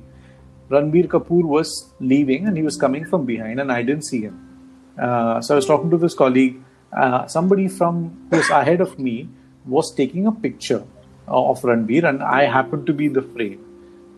Ranbir 0.71 1.07
Kapoor 1.09 1.45
was 1.45 1.93
leaving, 2.01 2.47
and 2.47 2.57
he 2.57 2.63
was 2.63 2.77
coming 2.77 3.05
from 3.05 3.27
behind, 3.27 3.61
and 3.61 3.71
I 3.71 3.83
didn't 3.83 4.05
see 4.05 4.23
him. 4.23 4.44
Uh, 4.98 5.42
so 5.42 5.56
I 5.56 5.58
was 5.58 5.66
talking 5.66 5.90
to 5.92 5.98
this 5.98 6.14
colleague. 6.14 6.62
Uh, 6.92 7.28
somebody 7.28 7.68
from 7.68 8.28
who 8.30 8.38
was 8.38 8.50
ahead 8.50 8.82
of 8.82 8.98
me 9.00 9.30
was 9.66 9.94
taking 9.94 10.28
a 10.28 10.32
picture 10.32 10.84
uh, 11.28 11.50
of 11.50 11.62
Ranbir, 11.62 12.04
and 12.04 12.24
I 12.24 12.44
happened 12.46 12.86
to 12.88 12.94
be 12.94 13.06
in 13.06 13.14
the 13.14 13.22
frame. 13.22 13.66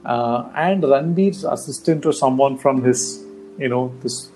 Uh, 0.06 0.50
and 0.56 0.84
Ranbir's 0.84 1.44
assistant 1.44 2.06
or 2.06 2.13
someone 2.13 2.58
from 2.58 2.84
his, 2.84 3.24
you 3.60 3.70
know, 3.70 3.94
this, 4.01 4.32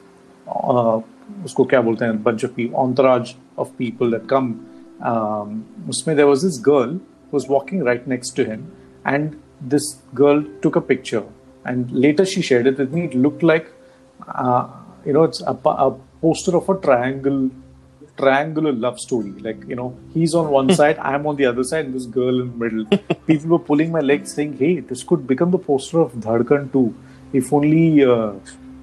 uh, 0.48 1.02
उसको 1.46 1.66
क्या 1.70 1.82
बोलते 1.82 2.06
हैं, 2.06 2.24
bunch 2.24 2.44
of 2.44 2.56
people, 2.56 2.80
entourage 2.80 3.34
of 3.58 3.76
people 3.78 4.12
that 4.12 4.28
come. 4.28 4.60
Um, 5.02 5.64
उसमें 5.90 6.16
there 6.16 6.28
was 6.28 6.44
this 6.44 6.60
girl 6.60 6.92
who 6.92 7.32
was 7.32 7.48
walking 7.48 7.84
right 7.84 8.06
next 8.08 8.32
to 8.32 8.46
him, 8.46 8.72
and 9.06 9.42
this 9.60 9.96
girl 10.14 10.44
took 10.62 10.76
a 10.76 10.82
picture, 10.82 11.24
and 11.66 11.92
later 11.92 12.26
she 12.26 12.42
shared 12.42 12.68
it 12.68 12.78
with 12.78 12.94
me. 12.94 13.06
It 13.06 13.16
looked 13.16 13.42
like, 13.42 13.72
uh, 14.28 14.68
you 15.06 15.14
know, 15.14 15.24
it's 15.24 15.42
a, 15.42 15.54
pa- 15.54 15.88
a 15.88 15.98
poster 16.21 16.57
of 16.57 16.69
a 16.69 16.77
triangle 16.87 17.51
triangular 18.17 18.73
love 18.73 18.99
story. 19.01 19.31
Like, 19.47 19.65
you 19.67 19.75
know, 19.77 19.97
he's 20.13 20.35
on 20.35 20.51
one 20.51 20.73
side, 20.81 20.99
I'm 20.99 21.27
on 21.27 21.37
the 21.37 21.47
other 21.47 21.65
side, 21.65 21.87
and 21.87 21.95
this 21.95 22.05
girl 22.07 22.41
in 22.41 22.51
the 22.51 22.57
middle. 22.65 22.99
People 23.27 23.51
were 23.51 23.59
pulling 23.59 23.91
my 23.93 24.01
legs 24.01 24.35
saying, 24.35 24.59
hey, 24.59 24.81
this 24.81 25.03
could 25.03 25.27
become 25.27 25.51
the 25.51 25.59
poster 25.59 26.01
of 26.01 26.13
Dhadkan 26.13 26.73
too. 26.73 26.95
If 27.33 27.53
only, 27.53 28.05
uh, 28.05 28.33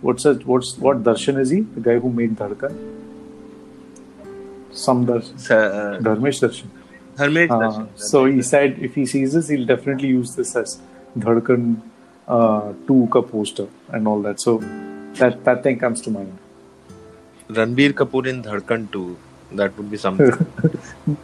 what's 0.02 0.24
that, 0.24 0.46
what's, 0.46 0.78
what 0.78 1.04
Darshan 1.04 1.40
is 1.40 1.50
he? 1.52 1.60
The 1.62 1.82
guy 1.82 2.00
who 2.00 2.10
made 2.10 2.36
Dhadkan? 2.36 2.74
Some 4.72 5.06
Darshan. 5.06 5.52
Uh, 5.52 6.00
Dharmesh 6.00 6.42
Darshan. 6.42 6.68
Dharmesh 7.18 7.52
Uh, 7.52 7.60
Darshan. 7.60 7.88
so 7.96 8.26
he 8.26 8.42
said 8.42 8.78
if 8.80 8.96
he 8.96 9.06
sees 9.06 9.34
this, 9.34 9.50
he'll 9.50 9.66
definitely 9.66 10.10
use 10.10 10.36
this 10.36 10.56
as 10.56 10.80
Dhadkan 11.18 11.82
uh, 12.28 12.74
2 12.88 13.08
ka 13.12 13.22
poster 13.22 13.68
and 13.90 14.08
all 14.08 14.22
that. 14.22 14.40
So 14.40 14.58
that, 15.20 15.44
that 15.46 15.64
thing 15.64 15.80
comes 15.80 16.02
to 16.02 16.10
mind. 16.12 16.38
Ranbir 17.50 17.94
Kapoor 17.94 18.28
in 18.28 18.44
Dhadkan 18.44 18.92
2. 18.92 19.18
That 19.54 19.78
would 19.78 19.90
be 19.90 19.98
something. 19.98 20.36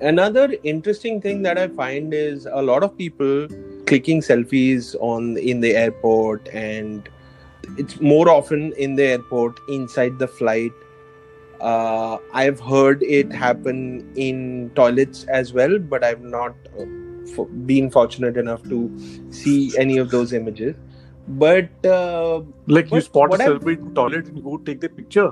Another 0.00 0.54
interesting 0.62 1.20
thing 1.22 1.42
that 1.42 1.56
I 1.56 1.68
find 1.68 2.12
is 2.12 2.46
a 2.50 2.60
lot 2.60 2.82
of 2.82 2.96
people 2.98 3.48
clicking 3.86 4.20
selfies 4.20 4.94
on 5.00 5.38
in 5.38 5.60
the 5.60 5.74
airport, 5.74 6.48
and 6.48 7.08
it's 7.78 7.98
more 8.00 8.28
often 8.28 8.72
in 8.74 8.96
the 8.96 9.04
airport 9.04 9.58
inside 9.68 10.18
the 10.18 10.28
flight. 10.28 10.72
Uh, 11.60 12.18
I've 12.34 12.60
heard 12.60 13.02
it 13.02 13.32
happen 13.32 14.12
in 14.16 14.70
toilets 14.74 15.24
as 15.24 15.54
well, 15.54 15.78
but 15.78 16.04
I've 16.04 16.20
not 16.20 16.54
uh, 16.78 16.82
f- 17.26 17.48
been 17.64 17.90
fortunate 17.90 18.36
enough 18.36 18.62
to 18.64 18.90
see 19.30 19.72
any 19.78 19.96
of 19.96 20.10
those 20.10 20.34
images. 20.34 20.76
But 21.28 21.70
uh, 21.84 22.42
Like 22.66 22.92
you 22.92 23.00
spot 23.00 23.30
a 23.40 23.44
I've- 23.44 23.72
in 23.72 23.94
toilet 23.94 24.26
and 24.26 24.36
you 24.36 24.42
go 24.42 24.56
take 24.58 24.80
the 24.80 24.88
picture. 25.00 25.30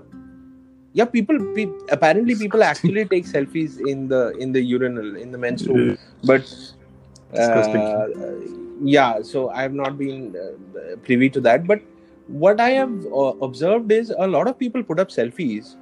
yeah 0.98 1.06
people 1.12 1.38
pe- 1.54 1.78
apparently 1.94 2.34
people 2.40 2.62
actually 2.66 3.02
take 3.12 3.24
selfies 3.30 3.78
in 3.92 4.02
the 4.12 4.20
in 4.44 4.52
the 4.56 4.60
urinal 4.72 5.08
in 5.22 5.32
the 5.36 5.38
men's 5.44 5.64
room 5.70 5.88
but 6.30 6.52
uh, 7.38 8.34
yeah 8.96 9.20
so 9.30 9.42
i 9.50 9.62
have 9.62 9.74
not 9.80 9.96
been 10.02 10.20
uh, 10.44 10.96
privy 11.08 11.28
to 11.36 11.40
that 11.48 11.66
but 11.72 11.82
what 12.44 12.60
i 12.66 12.68
have 12.76 12.94
uh, 13.22 13.32
observed 13.48 13.90
is 13.98 14.12
a 14.26 14.28
lot 14.36 14.52
of 14.52 14.58
people 14.64 14.86
put 14.92 15.02
up 15.06 15.16
selfies 15.18 15.72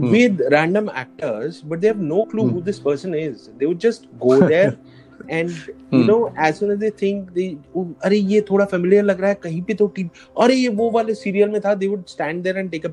Hmm. 0.00 0.10
with 0.16 0.42
random 0.56 0.86
actors 1.04 1.56
but 1.70 1.80
they 1.80 1.88
have 1.94 2.02
no 2.12 2.20
clue 2.34 2.46
who 2.52 2.60
Hmm. 2.60 2.68
this 2.72 2.78
person 2.90 3.14
is 3.22 3.48
they 3.62 3.66
would 3.72 3.82
just 3.88 4.06
go 4.26 4.36
there 4.52 4.70
Hmm. 5.22 5.34
And 5.38 5.50
you 5.90 6.04
know, 6.04 6.28
hmm. 6.28 6.38
as 6.38 6.58
soon 6.58 6.70
as 6.70 6.78
they 6.78 6.90
think 6.90 7.30
they 7.32 7.46
oh, 7.76 7.86
अरे 8.04 8.16
ये 8.16 8.40
थोड़ा 8.50 8.64
familiar 8.64 9.04
लग 9.04 9.20
रहा 9.20 9.30
है 9.30 9.38
कहीं 9.42 9.62
पे 9.62 9.74
तो 9.74 9.86
team 9.96 10.08
अरे 10.40 10.54
ये 10.54 10.68
वो 10.80 10.90
वाले 10.90 11.14
सीरियल 11.14 11.48
में 11.48 11.60
था 11.60 11.74
they 11.74 11.86
would 11.86 12.04
stand 12.06 12.42
there 12.42 12.58
and 12.58 12.70
take 12.70 12.86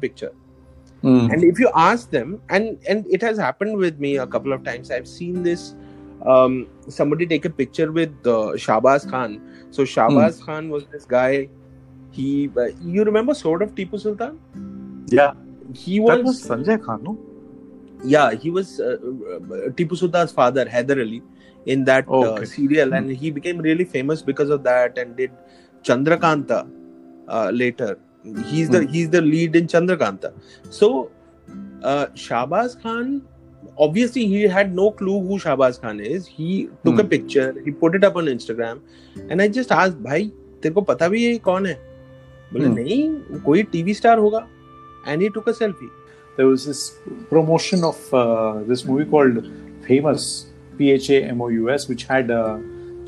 and 1.03 1.43
if 1.47 1.59
you 1.59 1.69
ask 1.81 2.09
them 2.11 2.41
and 2.49 3.05
it 3.17 3.21
has 3.21 3.37
happened 3.37 3.77
with 3.77 3.99
me 3.99 4.17
a 4.17 4.27
couple 4.27 4.51
of 4.55 4.63
times 4.63 4.89
i've 4.91 5.07
seen 5.07 5.43
this 5.43 5.61
um, 6.25 6.67
somebody 6.87 7.25
take 7.25 7.45
a 7.45 7.49
picture 7.49 7.91
with 7.91 8.11
uh, 8.27 8.53
khan. 9.09 9.41
So 9.71 9.83
shahbaz 9.83 10.39
hmm. 10.39 10.45
khan 10.45 10.69
was 10.69 10.85
this 10.87 11.05
guy 11.05 11.49
he 12.11 12.49
uh, 12.57 12.67
you 12.81 13.03
remember 13.03 13.33
sort 13.33 13.61
of 13.61 13.75
tipu 13.75 13.99
sultan? 13.99 14.39
Yeah. 15.07 15.33
He 15.73 15.99
was, 15.99 16.45
sanjay 16.47 16.83
khan 16.83 17.03
no? 17.03 17.17
Yeah 18.03 18.33
he 18.33 18.49
was 18.49 18.79
uh, 18.79 18.97
uh, 18.97 19.69
tipu 19.69 19.95
sultan's 19.95 20.31
father 20.31 20.69
Hyder 20.69 20.99
ali 20.99 21.21
in 21.65 21.85
that 21.85 22.07
uh, 22.07 22.33
okay. 22.33 22.43
uh, 22.43 22.45
serial, 22.45 22.93
and 22.93 23.07
hmm. 23.07 23.13
he 23.13 23.31
became 23.31 23.57
really 23.57 23.85
famous 23.85 24.21
because 24.21 24.49
of 24.49 24.63
that, 24.63 24.97
and 24.97 25.15
did 25.15 25.31
Chandrakanta 25.83 26.67
uh, 27.27 27.51
later. 27.53 27.97
He's 28.45 28.69
the 28.69 28.83
hmm. 28.83 28.93
he's 28.93 29.09
the 29.09 29.21
lead 29.21 29.55
in 29.55 29.67
Chandrakanta. 29.67 30.33
So 30.69 31.11
uh, 31.83 32.07
Khan, 32.17 33.21
obviously 33.77 34.27
he 34.27 34.43
had 34.43 34.73
no 34.75 34.91
clue 34.91 35.19
who 35.21 35.39
Shahbaz 35.39 35.81
Khan 35.81 35.99
is. 35.99 36.27
He 36.27 36.69
took 36.85 36.99
a 36.99 37.03
hmm. 37.03 37.09
picture, 37.09 37.55
he 37.63 37.71
put 37.71 37.95
it 37.95 38.03
up 38.03 38.15
on 38.15 38.25
Instagram, 38.25 38.81
and 39.29 39.41
I 39.41 39.47
just 39.47 39.71
asked, 39.71 40.01
"Bhai, 40.03 40.31
तेरे 40.61 40.73
को 40.73 40.81
पता 40.85 41.07
भी 41.09 41.23
है 41.25 41.37
कौन 41.39 41.65
है?" 41.65 41.77
बोले 42.53 42.67
नहीं 42.67 43.41
कोई 43.45 43.63
टीवी 43.71 43.93
स्टार 43.93 44.17
होगा 44.17 44.47
and 45.05 45.21
he 45.21 45.29
took 45.29 45.47
a 45.47 45.53
selfie. 45.53 45.89
There 46.37 46.47
was 46.47 46.65
this 46.65 46.97
promotion 47.29 47.83
of 47.83 48.13
uh, 48.13 48.63
this 48.63 48.85
movie 48.85 49.05
called 49.05 49.43
Phamous 49.87 50.45
P 50.79 50.91
H 50.95 51.09
A 51.19 51.21
M 51.35 51.41
O 51.45 51.47
U 51.59 51.69
S, 51.75 51.87
which 51.93 52.03
had 52.15 52.31
uh, 52.31 52.57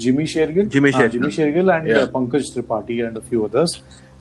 Jimmy 0.06 0.26
Shergill, 0.36 0.70
Jimmy 0.78 0.92
uh, 0.94 0.98
Shergill. 1.00 1.12
Jimmy 1.12 1.32
Shergill, 1.40 1.74
and 1.78 1.88
Yeah. 1.88 1.98
uh, 2.04 2.08
Pankaj 2.16 2.48
Tripathi, 2.56 2.98
and 3.08 3.18
a 3.18 3.22
few 3.34 3.44
others. 3.50 3.76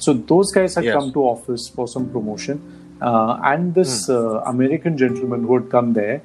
So 0.06 0.12
those 0.32 0.52
guys 0.58 0.74
had 0.80 0.84
Yes. 0.88 0.94
come 0.98 1.12
to 1.16 1.22
office 1.36 1.68
for 1.78 1.86
some 1.94 2.08
promotion, 2.16 2.60
uh, 3.02 3.38
and 3.52 3.74
this 3.80 3.94
uh, 4.08 4.18
American 4.54 4.96
gentleman 5.02 5.44
who 5.48 5.54
had 5.58 5.70
come 5.76 5.92
there, 6.02 6.20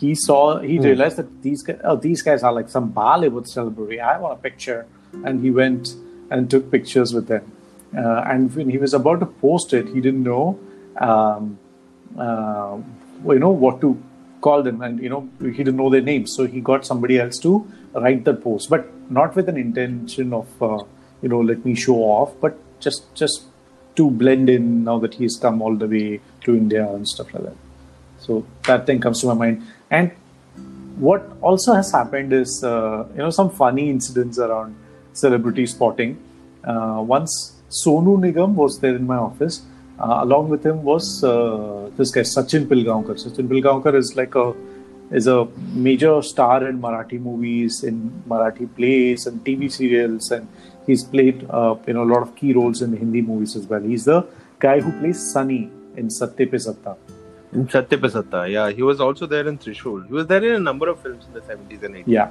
he 0.00 0.14
saw, 0.24 0.40
he 0.70 0.76
Hmm. 0.76 0.84
realized 0.88 1.16
that 1.20 1.30
these 1.46 1.62
guys, 1.68 1.80
oh, 1.92 1.96
these 2.08 2.22
guys 2.28 2.42
are 2.50 2.52
like 2.58 2.68
some 2.76 2.92
Bollywood 3.00 3.48
celebrity. 3.54 4.00
I 4.00 4.18
want 4.24 4.34
a 4.38 4.42
picture, 4.48 4.80
and 5.24 5.42
he 5.46 5.50
went 5.62 5.94
and 6.30 6.48
took 6.54 6.70
pictures 6.76 7.12
with 7.18 7.26
them. 7.34 7.44
Uh, 8.02 8.22
and 8.32 8.54
when 8.56 8.68
he 8.70 8.78
was 8.78 8.94
about 9.00 9.18
to 9.24 9.26
post 9.44 9.72
it, 9.80 9.88
he 9.94 10.00
didn't 10.06 10.22
know. 10.32 10.44
Um, 11.08 11.58
uh, 12.26 12.76
you 13.34 13.38
know 13.44 13.50
what 13.64 13.80
to 13.80 13.90
call 14.46 14.62
them 14.62 14.80
and 14.82 15.02
you 15.04 15.10
know 15.12 15.28
he 15.40 15.62
didn't 15.64 15.76
know 15.76 15.90
their 15.90 16.06
names 16.12 16.34
so 16.36 16.46
he 16.46 16.60
got 16.60 16.86
somebody 16.86 17.18
else 17.18 17.38
to 17.38 17.52
write 17.94 18.24
the 18.24 18.34
post 18.34 18.70
but 18.70 18.86
not 19.18 19.34
with 19.36 19.48
an 19.48 19.56
intention 19.56 20.32
of 20.32 20.62
uh, 20.62 20.82
you 21.22 21.28
know 21.28 21.40
let 21.40 21.64
me 21.64 21.74
show 21.74 21.96
off 22.16 22.32
but 22.40 22.58
just 22.80 23.14
just 23.14 23.44
to 23.96 24.10
blend 24.10 24.48
in 24.48 24.84
now 24.84 24.98
that 24.98 25.14
he's 25.14 25.36
come 25.36 25.60
all 25.64 25.74
the 25.82 25.88
way 25.94 26.20
to 26.44 26.56
india 26.56 26.84
and 26.94 27.06
stuff 27.08 27.32
like 27.34 27.44
that. 27.44 27.58
So 28.18 28.46
that 28.68 28.86
thing 28.86 29.00
comes 29.00 29.20
to 29.20 29.26
my 29.26 29.34
mind. 29.34 29.62
And 29.90 30.12
what 30.96 31.22
also 31.40 31.72
has 31.72 31.90
happened 31.92 32.32
is 32.32 32.62
uh, 32.62 33.06
you 33.14 33.22
know 33.24 33.30
some 33.30 33.50
funny 33.50 33.88
incidents 33.90 34.38
around 34.38 34.76
celebrity 35.12 35.66
spotting. 35.66 36.12
Uh, 36.64 37.02
once 37.16 37.34
sonu 37.82 38.14
nigam 38.24 38.54
was 38.62 38.80
there 38.80 38.96
in 39.00 39.06
my 39.06 39.16
office 39.16 39.62
along 40.00 40.48
with 40.48 40.64
him 40.64 40.82
was 40.82 41.22
uh, 41.24 41.90
this 41.96 42.10
guy 42.10 42.20
Sachin 42.22 42.66
Pilgaonkar. 42.66 43.16
Sachin 43.24 43.48
Pilgaonkar 43.48 43.94
is 43.94 44.16
like 44.16 44.34
a 44.34 44.54
is 45.10 45.26
a 45.26 45.46
major 45.72 46.22
star 46.22 46.66
in 46.68 46.80
Marathi 46.80 47.20
movies, 47.20 47.82
in 47.84 48.22
Marathi 48.28 48.68
plays 48.76 49.26
and 49.26 49.44
TV 49.44 49.70
serials, 49.70 50.30
and 50.30 50.46
he's 50.86 51.02
played 51.04 51.46
uh, 51.50 51.74
you 51.86 51.94
know 51.94 52.02
a 52.04 52.10
lot 52.14 52.22
of 52.22 52.34
key 52.36 52.52
roles 52.52 52.82
in 52.82 52.96
Hindi 52.96 53.22
movies 53.22 53.56
as 53.56 53.66
well. 53.66 53.80
He's 53.82 54.04
the 54.04 54.26
guy 54.58 54.80
who 54.80 54.92
plays 55.00 55.18
Sunny 55.32 55.70
in 55.96 56.08
Satte 56.10 56.50
Pe 56.50 56.58
Satta. 56.58 56.96
in 57.52 57.68
Satte 57.68 57.96
Pe 58.00 58.08
Satta. 58.08 58.48
Yeah, 58.48 58.70
he 58.70 58.82
was 58.82 59.00
also 59.00 59.26
there 59.26 59.46
in 59.48 59.58
Trishul. 59.58 60.06
He 60.06 60.12
was 60.12 60.26
there 60.28 60.42
in 60.44 60.54
a 60.54 60.58
number 60.70 60.88
of 60.88 61.00
films 61.02 61.24
in 61.26 61.32
the 61.32 61.40
70s 61.40 61.82
and 61.82 61.94
80s. 61.96 62.04
Yeah, 62.06 62.30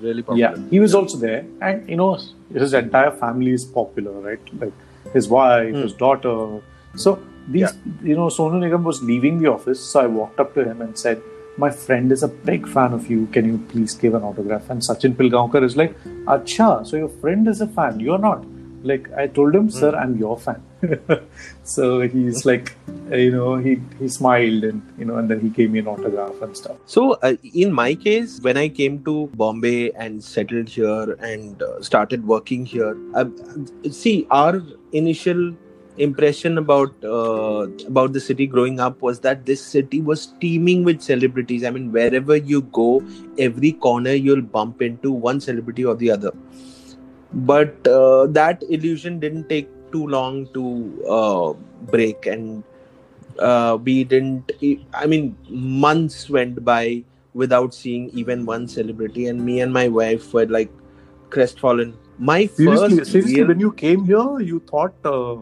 Really 0.00 0.22
popular. 0.22 0.56
yeah, 0.56 0.68
he 0.70 0.80
was 0.80 0.94
also 0.94 1.16
there, 1.18 1.44
and 1.62 1.88
you 1.88 1.96
know 1.96 2.18
his 2.52 2.74
entire 2.74 3.12
family 3.12 3.52
is 3.52 3.64
popular, 3.64 4.12
right? 4.30 4.40
Like 4.62 4.72
his 5.12 5.28
wife, 5.28 5.74
Hmm. 5.74 5.82
his 5.82 5.92
daughter. 5.92 6.34
So 6.96 7.22
these, 7.48 7.72
you 8.02 8.16
know, 8.16 8.26
Sonu 8.26 8.58
Nigam 8.64 8.82
was 8.82 9.02
leaving 9.02 9.38
the 9.38 9.48
office, 9.48 9.80
so 9.80 10.00
I 10.00 10.06
walked 10.06 10.40
up 10.40 10.54
to 10.54 10.64
him 10.64 10.82
and 10.82 10.98
said, 10.98 11.22
"My 11.56 11.70
friend 11.70 12.12
is 12.12 12.22
a 12.22 12.28
big 12.50 12.68
fan 12.76 12.92
of 12.92 13.08
you. 13.10 13.26
Can 13.36 13.46
you 13.52 13.58
please 13.72 13.94
give 13.94 14.14
an 14.14 14.22
autograph?" 14.22 14.70
And 14.70 14.86
Sachin 14.88 15.14
Pilgaonkar 15.20 15.62
is 15.70 15.76
like, 15.76 15.96
"Acha, 16.36 16.70
so 16.86 16.96
your 16.96 17.12
friend 17.24 17.54
is 17.54 17.60
a 17.60 17.68
fan. 17.78 18.00
You're 18.00 18.22
not." 18.28 18.44
Like 18.82 19.10
I 19.24 19.26
told 19.26 19.54
him, 19.54 19.70
"Sir, 19.76 19.92
I'm 20.00 20.16
your 20.16 20.38
fan." 20.38 20.62
so 21.64 22.00
he's 22.00 22.44
like, 22.44 22.72
you 23.10 23.30
know, 23.32 23.56
he 23.56 23.76
he 23.98 24.08
smiled 24.08 24.64
and 24.64 24.82
you 24.98 25.04
know, 25.04 25.16
and 25.16 25.30
then 25.30 25.40
he 25.40 25.48
gave 25.48 25.70
me 25.70 25.80
an 25.84 25.88
autograph 25.88 26.42
and 26.42 26.56
stuff. 26.56 26.76
So, 26.86 27.12
uh, 27.28 27.34
in 27.64 27.72
my 27.72 27.94
case, 27.94 28.38
when 28.48 28.56
I 28.56 28.68
came 28.68 29.02
to 29.04 29.28
Bombay 29.34 29.92
and 29.92 30.22
settled 30.22 30.68
here 30.68 31.16
and 31.32 31.62
uh, 31.62 31.82
started 31.90 32.26
working 32.26 32.66
here, 32.66 32.96
uh, 33.14 33.24
see, 33.90 34.26
our 34.30 34.62
initial 34.92 35.54
impression 35.98 36.58
about 36.58 36.92
uh, 37.04 37.66
about 37.86 38.12
the 38.12 38.20
city 38.20 38.46
growing 38.46 38.80
up 38.80 39.00
was 39.02 39.20
that 39.20 39.46
this 39.46 39.64
city 39.64 40.00
was 40.00 40.26
teeming 40.40 40.84
with 40.84 41.00
celebrities. 41.00 41.64
I 41.64 41.70
mean, 41.70 41.92
wherever 41.92 42.36
you 42.36 42.62
go, 42.62 43.02
every 43.38 43.72
corner 43.72 44.12
you'll 44.12 44.42
bump 44.42 44.82
into 44.82 45.10
one 45.10 45.40
celebrity 45.40 45.84
or 45.84 45.94
the 45.94 46.10
other. 46.10 46.32
But 47.32 47.86
uh, 47.86 48.26
that 48.28 48.62
illusion 48.68 49.20
didn't 49.20 49.48
take 49.48 49.68
too 49.92 50.06
long 50.06 50.46
to 50.54 51.04
uh, 51.08 51.52
break, 51.90 52.26
and 52.26 52.62
uh, 53.38 53.78
we 53.82 54.04
didn't. 54.04 54.52
I 54.94 55.06
mean, 55.06 55.36
months 55.48 56.28
went 56.30 56.64
by 56.64 57.04
without 57.34 57.74
seeing 57.74 58.10
even 58.10 58.46
one 58.46 58.68
celebrity, 58.68 59.26
and 59.26 59.44
me 59.44 59.60
and 59.60 59.72
my 59.72 59.88
wife 59.88 60.32
were 60.32 60.46
like 60.46 60.70
crestfallen. 61.30 61.94
My 62.18 62.46
Seriously, 62.46 62.98
first 62.98 63.10
seriously, 63.12 63.44
when 63.44 63.60
you 63.60 63.72
came 63.72 64.04
here, 64.04 64.40
you 64.40 64.60
thought 64.60 64.94
uh, 65.04 65.36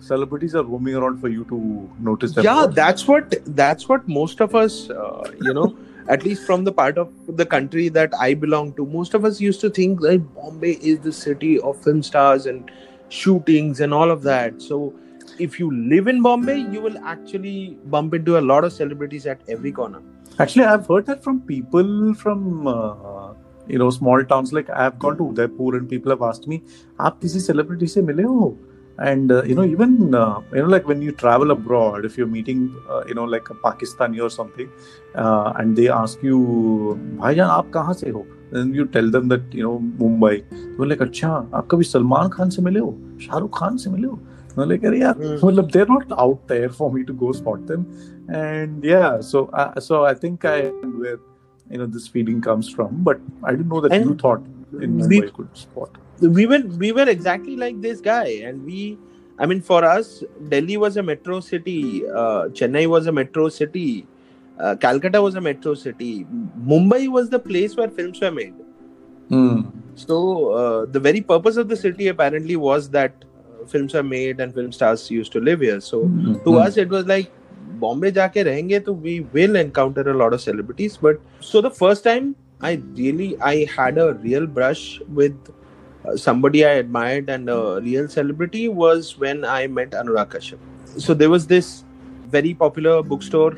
celebrities 0.00 0.54
are 0.54 0.64
roaming 0.64 0.94
around 0.94 1.18
for 1.20 1.28
you 1.28 1.44
to 1.44 1.90
notice 1.98 2.32
them. 2.32 2.44
yeah 2.44 2.54
more? 2.54 2.66
that's 2.68 3.08
what 3.08 3.34
that's 3.56 3.88
what 3.88 4.06
most 4.08 4.40
of 4.40 4.54
us 4.54 4.90
uh, 4.90 5.30
you 5.40 5.54
know 5.54 5.76
at 6.08 6.22
least 6.22 6.44
from 6.46 6.64
the 6.64 6.72
part 6.72 6.98
of 6.98 7.10
the 7.42 7.46
country 7.46 7.88
that 7.88 8.12
i 8.20 8.34
belong 8.34 8.72
to 8.74 8.84
most 8.86 9.14
of 9.14 9.24
us 9.24 9.40
used 9.40 9.60
to 9.60 9.70
think 9.70 10.00
that 10.00 10.34
bombay 10.34 10.72
is 10.92 10.98
the 11.00 11.12
city 11.12 11.58
of 11.60 11.82
film 11.82 12.02
stars 12.02 12.46
and 12.46 12.70
shootings 13.08 13.80
and 13.80 13.94
all 13.94 14.10
of 14.10 14.22
that 14.22 14.60
so 14.60 14.92
if 15.38 15.58
you 15.58 15.70
live 15.94 16.06
in 16.06 16.20
bombay 16.22 16.58
you 16.58 16.80
will 16.80 16.98
actually 16.98 17.78
bump 17.86 18.12
into 18.12 18.38
a 18.38 18.42
lot 18.52 18.64
of 18.64 18.72
celebrities 18.72 19.26
at 19.26 19.40
every 19.48 19.72
corner 19.72 20.02
Actually, 20.38 20.64
I've 20.64 20.86
heard 20.88 21.06
that 21.06 21.22
from 21.22 21.40
people 21.42 22.12
from 22.14 22.66
uh, 22.66 23.34
you 23.68 23.78
know 23.78 23.90
small 23.90 24.24
towns. 24.24 24.52
Like 24.52 24.68
I've 24.68 24.98
gone 24.98 25.16
to 25.18 25.28
Udaipur 25.28 25.76
and 25.76 25.88
people 25.88 26.10
have 26.10 26.22
asked 26.22 26.48
me, 26.48 26.62
"आप 26.98 27.20
किसी 27.20 27.40
celebrity 27.40 27.86
से 27.86 28.02
मिले 28.02 28.22
हो?" 28.22 28.56
and 29.01 29.31
uh, 29.31 29.43
you 29.43 29.55
know 29.55 29.63
even 29.63 30.13
uh, 30.13 30.41
you 30.53 30.61
know 30.61 30.67
like 30.67 30.87
when 30.87 31.01
you 31.01 31.11
travel 31.11 31.51
abroad 31.51 32.05
if 32.05 32.17
you're 32.17 32.27
meeting 32.27 32.75
uh, 32.89 33.03
you 33.07 33.13
know 33.13 33.23
like 33.23 33.49
a 33.49 33.53
pakistani 33.53 34.21
or 34.21 34.29
something 34.29 34.69
uh, 35.15 35.53
and 35.57 35.77
they 35.77 35.87
ask 35.89 36.21
you 36.21 36.99
bhaijan 37.21 37.55
aap 37.57 37.71
kahan 37.71 37.95
se 37.95 38.11
ho? 38.11 38.25
Then 38.51 38.73
you 38.73 38.85
tell 38.87 39.09
them 39.11 39.27
that 39.27 39.53
you 39.53 39.63
know 39.63 39.79
mumbai. 40.03 40.43
They're 40.49 40.87
like 40.87 40.99
acha 40.99 41.47
aap 41.49 41.67
kabhi 41.67 41.85
salman 41.85 42.29
khan 42.31 42.51
se 42.51 42.61
mile 42.61 42.79
ho? 42.79 42.97
Shahrukh 43.17 43.51
khan 43.51 43.77
se 43.77 43.89
mile 43.95 44.09
ho? 44.09 44.19
They're 44.55 44.65
like 44.65 44.81
yaar 44.81 45.15
hmm. 45.15 45.45
matlab 45.47 45.71
they're 45.71 45.91
not 45.93 46.11
out 46.25 46.47
there 46.47 46.69
for 46.69 46.91
me 46.91 47.03
to 47.05 47.13
go 47.13 47.31
spot 47.31 47.65
them. 47.67 47.87
And 48.29 48.83
yeah 48.83 49.21
so 49.21 49.47
uh, 49.47 49.79
so 49.79 50.03
i 50.05 50.13
think 50.13 50.45
i 50.45 50.57
where 51.03 51.19
you 51.71 51.79
know 51.79 51.87
this 51.95 52.07
feeling 52.07 52.41
comes 52.41 52.69
from 52.69 53.01
but 53.07 53.19
i 53.43 53.51
didn't 53.51 53.69
know 53.69 53.81
that 53.85 53.95
and 53.97 54.05
you 54.09 54.15
thought 54.23 54.45
in 54.81 54.99
mumbai 54.99 55.33
could 55.33 55.57
spot 55.65 55.97
we 56.20 56.46
were 56.46 56.62
we 56.78 56.92
were 56.92 57.08
exactly 57.08 57.56
like 57.56 57.80
this 57.80 58.00
guy 58.00 58.26
and 58.48 58.64
we 58.64 58.98
i 59.38 59.46
mean 59.46 59.60
for 59.60 59.84
us 59.84 60.22
delhi 60.48 60.76
was 60.76 60.96
a 60.96 61.02
metro 61.02 61.40
city 61.40 62.06
uh, 62.08 62.48
chennai 62.60 62.86
was 62.86 63.06
a 63.06 63.12
metro 63.12 63.48
city 63.48 64.06
uh, 64.58 64.74
calcutta 64.76 65.20
was 65.20 65.34
a 65.34 65.40
metro 65.40 65.74
city 65.74 66.26
mumbai 66.72 67.08
was 67.08 67.30
the 67.30 67.38
place 67.38 67.76
where 67.76 67.88
films 67.88 68.20
were 68.20 68.30
made 68.30 68.54
Hmm. 69.28 69.60
so 69.94 70.16
uh, 70.52 70.84
the 70.84 71.00
very 71.00 71.20
purpose 71.22 71.56
of 71.56 71.68
the 71.68 71.76
city 71.76 72.08
apparently 72.08 72.56
was 72.56 72.90
that 72.90 73.24
uh, 73.24 73.64
films 73.66 73.94
were 73.94 74.02
made 74.02 74.38
and 74.38 74.54
film 74.54 74.70
stars 74.70 75.10
used 75.10 75.32
to 75.32 75.40
live 75.40 75.60
here 75.60 75.80
so 75.80 76.00
to 76.44 76.58
us 76.58 76.76
it 76.76 76.90
was 76.98 77.06
like 77.06 77.32
Bombay 77.80 78.10
जाके 78.12 78.42
रहेंगे 78.42 78.78
तो 78.80 78.94
we 78.94 79.18
will 79.34 79.56
encounter 79.56 80.08
a 80.08 80.12
lot 80.12 80.34
of 80.34 80.40
celebrities 80.40 80.98
but 81.02 81.18
so 81.42 81.62
the 81.62 81.68
first 81.80 82.04
time 82.04 82.34
I 82.66 82.72
really 82.98 83.26
I 83.46 83.66
had 83.70 83.98
a 84.02 84.04
real 84.24 84.44
brush 84.58 84.82
with 85.20 85.48
uh, 85.50 85.54
somebody 86.15 86.65
I 86.65 86.71
admired 86.71 87.29
and 87.29 87.49
a 87.49 87.79
real 87.81 88.07
celebrity 88.07 88.67
was 88.67 89.17
when 89.17 89.45
I 89.45 89.67
met 89.67 89.91
Anurag 89.91 90.29
Kashyap. 90.29 90.59
So 90.97 91.13
there 91.13 91.29
was 91.29 91.47
this 91.47 91.83
very 92.27 92.53
popular 92.53 93.01
bookstore 93.03 93.55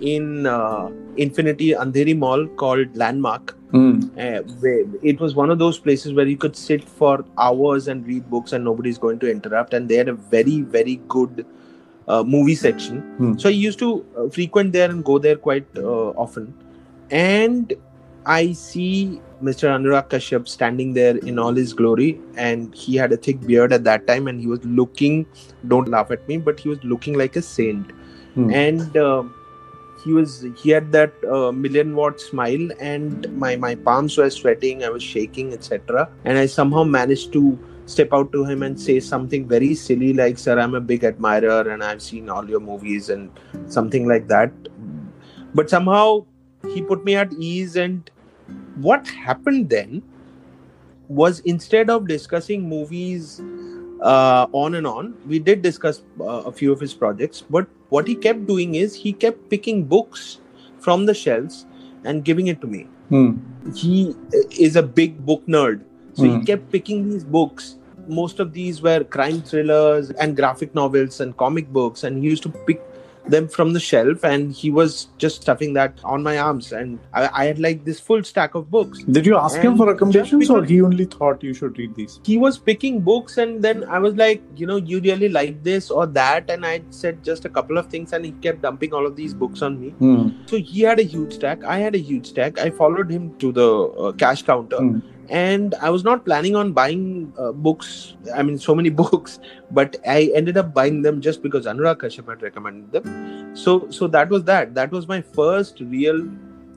in 0.00 0.46
uh, 0.46 0.90
Infinity 1.16 1.70
Andheri 1.70 2.16
Mall 2.16 2.46
called 2.46 2.94
Landmark. 2.96 3.56
Mm. 3.72 4.10
Uh, 4.12 4.98
it 5.02 5.20
was 5.20 5.34
one 5.34 5.50
of 5.50 5.58
those 5.58 5.78
places 5.78 6.12
where 6.12 6.26
you 6.26 6.36
could 6.36 6.56
sit 6.56 6.84
for 6.84 7.24
hours 7.38 7.88
and 7.88 8.06
read 8.06 8.28
books 8.30 8.52
and 8.52 8.64
nobody's 8.64 8.98
going 8.98 9.18
to 9.20 9.30
interrupt. 9.30 9.74
And 9.74 9.88
they 9.88 9.96
had 9.96 10.08
a 10.08 10.14
very 10.14 10.60
very 10.60 10.96
good 11.08 11.46
uh, 12.08 12.22
movie 12.22 12.54
section. 12.54 13.00
Hmm. 13.16 13.36
So 13.38 13.48
I 13.48 13.52
used 13.52 13.78
to 13.80 14.06
uh, 14.16 14.28
frequent 14.28 14.72
there 14.72 14.90
and 14.90 15.04
go 15.04 15.18
there 15.18 15.36
quite 15.36 15.66
uh, 15.76 16.10
often. 16.10 16.54
And 17.10 17.72
I 18.24 18.52
see 18.52 19.20
Mr. 19.42 19.68
Anurag 19.68 20.08
Kashyap 20.08 20.48
standing 20.48 20.94
there 20.94 21.16
in 21.18 21.38
all 21.38 21.54
his 21.54 21.72
glory, 21.72 22.18
and 22.36 22.74
he 22.74 22.96
had 22.96 23.12
a 23.12 23.16
thick 23.16 23.40
beard 23.46 23.72
at 23.72 23.84
that 23.84 24.06
time, 24.06 24.28
and 24.28 24.40
he 24.40 24.46
was 24.46 24.64
looking. 24.64 25.26
Don't 25.68 25.88
laugh 25.88 26.10
at 26.10 26.26
me, 26.28 26.38
but 26.38 26.58
he 26.60 26.68
was 26.68 26.82
looking 26.84 27.18
like 27.18 27.36
a 27.36 27.42
saint, 27.42 27.90
Hmm. 28.34 28.50
and 28.50 28.96
uh, 28.96 29.22
he 30.04 30.12
was 30.12 30.44
he 30.62 30.70
had 30.70 30.92
that 30.92 31.12
uh, 31.30 31.52
million 31.52 31.94
watt 31.94 32.20
smile, 32.20 32.68
and 32.80 33.30
my 33.44 33.56
my 33.56 33.74
palms 33.74 34.16
were 34.18 34.30
sweating, 34.30 34.84
I 34.84 34.88
was 34.90 35.02
shaking, 35.02 35.52
etc. 35.52 36.08
And 36.24 36.38
I 36.38 36.46
somehow 36.46 36.84
managed 36.84 37.32
to 37.34 37.58
step 37.86 38.12
out 38.12 38.32
to 38.32 38.44
him 38.44 38.62
and 38.62 38.80
say 38.80 38.98
something 39.00 39.46
very 39.48 39.74
silly 39.74 40.12
like, 40.12 40.38
"Sir, 40.38 40.58
I'm 40.58 40.74
a 40.74 40.80
big 40.80 41.04
admirer, 41.04 41.60
and 41.70 41.84
I've 41.84 42.02
seen 42.02 42.28
all 42.30 42.48
your 42.48 42.60
movies," 42.60 43.10
and 43.10 43.30
something 43.78 44.08
like 44.08 44.28
that. 44.28 44.52
But 45.54 45.70
somehow 45.70 46.24
he 46.74 46.82
put 46.82 47.04
me 47.04 47.14
at 47.16 47.32
ease 47.34 47.76
and 47.76 48.10
what 48.76 49.08
happened 49.08 49.68
then 49.70 50.02
was 51.08 51.40
instead 51.40 51.90
of 51.90 52.06
discussing 52.08 52.68
movies 52.68 53.40
uh, 54.02 54.46
on 54.52 54.74
and 54.74 54.86
on 54.86 55.14
we 55.26 55.38
did 55.38 55.62
discuss 55.62 56.02
uh, 56.20 56.24
a 56.24 56.52
few 56.52 56.72
of 56.72 56.80
his 56.80 56.94
projects 56.94 57.42
but 57.48 57.66
what 57.88 58.06
he 58.06 58.14
kept 58.14 58.46
doing 58.46 58.74
is 58.74 58.94
he 58.94 59.12
kept 59.12 59.48
picking 59.48 59.84
books 59.84 60.40
from 60.78 61.06
the 61.06 61.14
shelves 61.14 61.66
and 62.04 62.24
giving 62.24 62.48
it 62.48 62.60
to 62.60 62.66
me 62.66 62.86
Hmm. 63.08 63.30
he 63.74 64.14
is 64.58 64.76
a 64.76 64.82
big 64.82 65.24
book 65.24 65.46
nerd 65.46 65.84
so 66.12 66.26
he 66.26 66.38
Hmm. 66.38 66.44
kept 66.50 66.70
picking 66.72 67.08
these 67.10 67.24
books 67.24 67.76
most 68.08 68.40
of 68.40 68.52
these 68.52 68.82
were 68.82 69.02
crime 69.04 69.40
thrillers 69.42 70.10
and 70.10 70.36
graphic 70.36 70.74
novels 70.74 71.20
and 71.20 71.36
comic 71.36 71.68
books 71.72 72.04
and 72.04 72.18
he 72.22 72.28
used 72.30 72.42
to 72.42 72.50
pick 72.68 72.82
them 73.28 73.48
from 73.48 73.72
the 73.72 73.80
shelf 73.80 74.24
and 74.24 74.52
he 74.52 74.70
was 74.70 75.08
just 75.18 75.42
stuffing 75.42 75.72
that 75.74 75.98
on 76.04 76.22
my 76.22 76.38
arms. 76.38 76.72
And 76.72 76.98
i, 77.12 77.28
I 77.32 77.44
had 77.46 77.58
like 77.58 77.84
this 77.84 78.00
full 78.00 78.22
stack 78.22 78.54
of 78.54 78.70
books. 78.70 79.02
Did 79.04 79.26
you 79.26 79.36
ask 79.36 79.58
him 79.58 79.76
for 79.76 79.86
recommendations, 79.86 80.50
or 80.50 80.64
he 80.64 80.80
only 80.82 81.04
thought 81.04 81.42
you 81.42 81.54
should 81.54 81.78
read 81.78 81.94
these? 81.94 82.20
he 82.24 82.38
was 82.38 82.58
picking 82.58 83.00
books 83.00 83.38
and 83.38 83.62
then 83.62 83.84
i 83.84 83.98
was 83.98 84.14
like 84.14 84.42
you 84.56 84.66
know 84.66 84.76
you 84.76 85.00
really 85.00 85.28
like 85.28 85.62
this 85.62 85.90
or 85.90 86.06
that? 86.06 86.50
And 86.50 86.64
i 86.66 86.82
said 86.90 87.22
just 87.22 87.44
a 87.44 87.48
couple 87.48 87.78
of 87.78 87.86
things 87.88 88.12
and 88.12 88.24
he 88.24 88.32
kept 88.32 88.62
dumping 88.62 88.92
all 88.92 89.06
of 89.06 89.16
these 89.16 89.34
books 89.34 89.62
on 89.62 89.80
me. 89.80 89.90
Hmm. 89.90 90.28
so 90.46 90.58
he 90.58 90.80
had 90.82 90.98
a 90.98 91.02
huge 91.02 91.34
stack. 91.34 91.64
I 91.64 91.78
had 91.78 91.94
a 91.94 91.98
huge 91.98 92.26
stack. 92.28 92.58
I 92.58 92.70
followed 92.70 93.10
him 93.10 93.36
to 93.38 93.52
the 93.52 93.68
uh, 93.68 94.12
cash 94.12 94.42
counter. 94.42 94.78
Hmm 94.78 94.98
and 95.28 95.74
i 95.80 95.90
was 95.90 96.04
not 96.04 96.24
planning 96.24 96.56
on 96.56 96.72
buying 96.72 97.32
uh, 97.38 97.52
books 97.52 98.14
i 98.34 98.42
mean 98.42 98.58
so 98.58 98.74
many 98.74 98.90
books 99.02 99.38
but 99.70 99.96
i 100.06 100.30
ended 100.34 100.56
up 100.56 100.72
buying 100.72 101.02
them 101.02 101.20
just 101.20 101.42
because 101.42 101.66
anurag 101.66 101.96
kashyap 101.96 102.28
had 102.28 102.42
recommended 102.42 102.92
them. 102.92 103.36
So 103.56 103.88
so 103.90 104.06
that 104.08 104.28
was 104.28 104.44
that. 104.44 104.74
That 104.74 104.90
was 104.90 105.08
my 105.08 105.20
first 105.22 105.80
real 105.80 106.28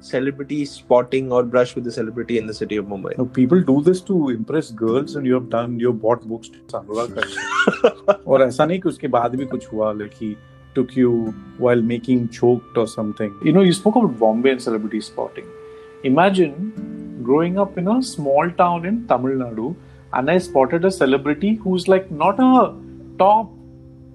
celebrity 0.02 0.64
spotting 0.64 1.32
or 1.32 1.44
brush 1.44 1.76
with 1.76 1.84
the 1.84 1.92
celebrity 1.92 2.38
in 2.38 2.48
the 2.48 2.54
city 2.54 2.78
of 2.78 2.86
mumbai. 2.86 3.18
Now, 3.18 3.26
people 3.26 3.62
do 3.62 3.82
this 3.82 4.00
to 4.02 4.30
impress 4.30 4.72
girls 4.72 5.16
and 5.16 5.26
you 5.26 5.34
have 5.34 5.50
done 5.50 5.78
you 5.80 5.88
have 5.88 6.02
bought 6.02 6.22
books 6.28 6.50
to 6.50 6.80
anurag 6.80 7.18
kashyap. 7.18 8.22
Or, 8.26 8.40
aisa 8.40 8.70
nahi 8.72 8.82
ki 8.86 8.94
uske 8.94 9.10
baad 9.18 9.36
bhi 9.42 9.50
kuch 9.56 9.68
hua 9.74 9.92
like 10.04 10.14
he 10.14 10.32
took 10.76 10.96
you 10.96 11.12
while 11.58 11.82
making 11.82 12.30
choked 12.30 12.78
or 12.78 12.88
something. 12.88 13.36
You 13.44 13.54
know 13.58 13.66
you 13.70 13.74
spoke 13.74 14.02
about 14.02 14.18
bombay 14.24 14.56
and 14.58 14.66
celebrity 14.70 15.02
spotting. 15.02 15.52
Imagine 16.04 16.56
growing 17.24 17.58
up 17.60 17.78
in 17.78 17.88
a 17.88 18.02
small 18.02 18.50
town 18.52 18.86
in 18.86 19.08
Tamil 19.08 19.38
Nadu, 19.44 19.76
and 20.14 20.30
I 20.32 20.38
spotted 20.38 20.86
a 20.86 20.92
celebrity 20.92 21.56
who's 21.56 21.88
like 21.88 22.10
not 22.12 22.40
a 22.40 22.74
top 23.18 23.50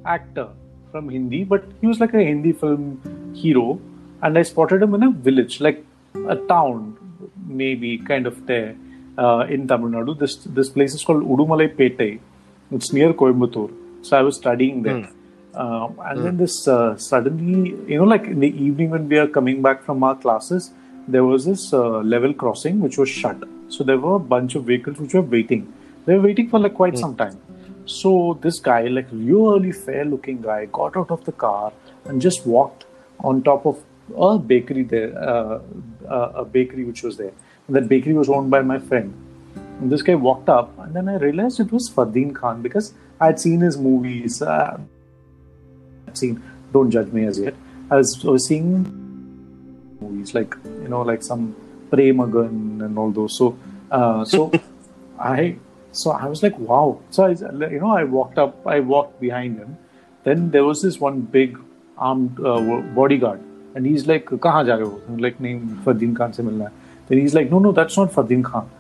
actor 0.04 0.48
from 0.92 1.08
Hindi, 1.08 1.44
but 1.44 1.64
he 1.80 1.86
was 1.86 2.00
like 2.00 2.14
a 2.14 2.22
Hindi 2.22 2.52
film 2.52 3.32
hero, 3.34 3.80
and 4.22 4.38
I 4.38 4.42
spotted 4.42 4.82
him 4.82 4.94
in 4.94 5.02
a 5.02 5.10
village, 5.10 5.60
like 5.60 5.84
a 6.28 6.36
town, 6.36 6.96
maybe 7.46 7.98
kind 7.98 8.26
of 8.26 8.46
there 8.46 8.76
uh, 9.18 9.46
in 9.48 9.68
Tamil 9.68 9.90
Nadu. 9.90 10.18
This 10.18 10.36
this 10.60 10.68
place 10.68 10.94
is 10.94 11.04
called 11.04 11.22
Udumalai 11.22 11.76
Pete. 11.76 12.20
It's 12.70 12.92
near 12.92 13.12
Coimbatore. 13.12 13.72
So 14.02 14.16
I 14.18 14.22
was 14.22 14.36
studying 14.36 14.82
there. 14.82 15.08
Um, 15.54 15.98
and 16.04 16.24
then 16.24 16.36
this 16.36 16.66
uh, 16.66 16.96
suddenly, 16.96 17.70
you 17.86 17.98
know, 17.98 18.04
like 18.04 18.24
in 18.24 18.40
the 18.40 18.48
evening 18.48 18.90
when 18.90 19.08
we 19.08 19.18
are 19.18 19.28
coming 19.28 19.62
back 19.62 19.84
from 19.84 20.02
our 20.02 20.16
classes, 20.16 20.72
there 21.06 21.24
was 21.24 21.44
this 21.44 21.72
uh, 21.72 21.98
level 22.00 22.32
crossing 22.32 22.80
which 22.80 22.98
was 22.98 23.08
shut. 23.08 23.42
So 23.68 23.84
there 23.84 23.98
were 23.98 24.16
a 24.16 24.18
bunch 24.18 24.54
of 24.54 24.64
vehicles 24.64 24.98
which 24.98 25.14
were 25.14 25.22
waiting. 25.22 25.72
They 26.06 26.14
were 26.16 26.22
waiting 26.22 26.48
for 26.48 26.58
like 26.58 26.74
quite 26.74 26.98
some 26.98 27.16
time. 27.16 27.38
So 27.86 28.38
this 28.40 28.60
guy, 28.60 28.82
like 28.82 29.06
really 29.12 29.72
fair-looking 29.72 30.42
guy, 30.42 30.66
got 30.66 30.96
out 30.96 31.10
of 31.10 31.24
the 31.24 31.32
car 31.32 31.72
and 32.06 32.20
just 32.20 32.46
walked 32.46 32.86
on 33.20 33.42
top 33.42 33.66
of 33.66 33.82
a 34.16 34.38
bakery 34.38 34.82
there, 34.82 35.16
uh, 35.18 35.60
uh, 36.08 36.32
a 36.34 36.44
bakery 36.44 36.84
which 36.84 37.02
was 37.02 37.16
there. 37.16 37.32
And 37.66 37.76
that 37.76 37.88
bakery 37.88 38.14
was 38.14 38.28
owned 38.28 38.50
by 38.50 38.62
my 38.62 38.78
friend. 38.78 39.14
And 39.80 39.90
this 39.90 40.02
guy 40.02 40.14
walked 40.14 40.48
up, 40.48 40.78
and 40.78 40.94
then 40.94 41.08
I 41.08 41.16
realized 41.16 41.60
it 41.60 41.72
was 41.72 41.90
Fardeen 41.90 42.34
Khan 42.34 42.62
because 42.62 42.94
I 43.20 43.26
had 43.26 43.40
seen 43.40 43.60
his 43.60 43.76
movies. 43.76 44.40
Uh, 44.40 44.78
I'd 46.06 46.16
seen 46.16 46.42
Don't 46.72 46.90
Judge 46.90 47.12
Me 47.12 47.24
as 47.24 47.38
Yet. 47.38 47.54
I 47.90 47.96
was, 47.96 48.24
I 48.24 48.30
was 48.30 48.46
seeing 48.46 49.03
movies, 50.04 50.34
like 50.34 50.56
you 50.82 50.88
know, 50.94 51.02
like 51.02 51.22
some 51.22 51.54
Prem 51.90 52.18
Aggan 52.26 52.84
and 52.84 52.98
all 52.98 53.10
those. 53.10 53.36
So, 53.36 53.56
uh, 53.90 54.24
so 54.24 54.52
I, 55.18 55.56
so 55.92 56.10
I 56.10 56.26
was 56.26 56.42
like, 56.42 56.58
wow. 56.58 57.00
So 57.10 57.24
I, 57.24 57.30
you 57.70 57.80
know, 57.80 57.96
I 57.96 58.04
walked 58.04 58.38
up, 58.38 58.66
I 58.66 58.80
walked 58.80 59.20
behind 59.20 59.58
him. 59.58 59.76
Then 60.24 60.50
there 60.50 60.64
was 60.64 60.82
this 60.82 60.98
one 61.00 61.20
big 61.20 61.58
armed 61.98 62.40
uh, 62.40 62.80
bodyguard, 63.00 63.40
and 63.74 63.86
he's 63.86 64.06
like, 64.06 64.26
"Kahan 64.46 64.66
ja 64.72 64.78
rahe 64.78 64.90
ho?" 64.90 65.18
Like, 65.26 65.40
name 65.40 65.82
Fardeen 65.84 66.16
Khan 66.16 66.32
se 66.32 66.42
milna. 66.48 66.70
Then 67.08 67.18
he's 67.18 67.34
like, 67.34 67.50
"No, 67.50 67.58
no, 67.58 67.72
that's 67.72 67.98
not 68.02 68.16
Fardeen 68.18 68.44
Khan." 68.44 68.70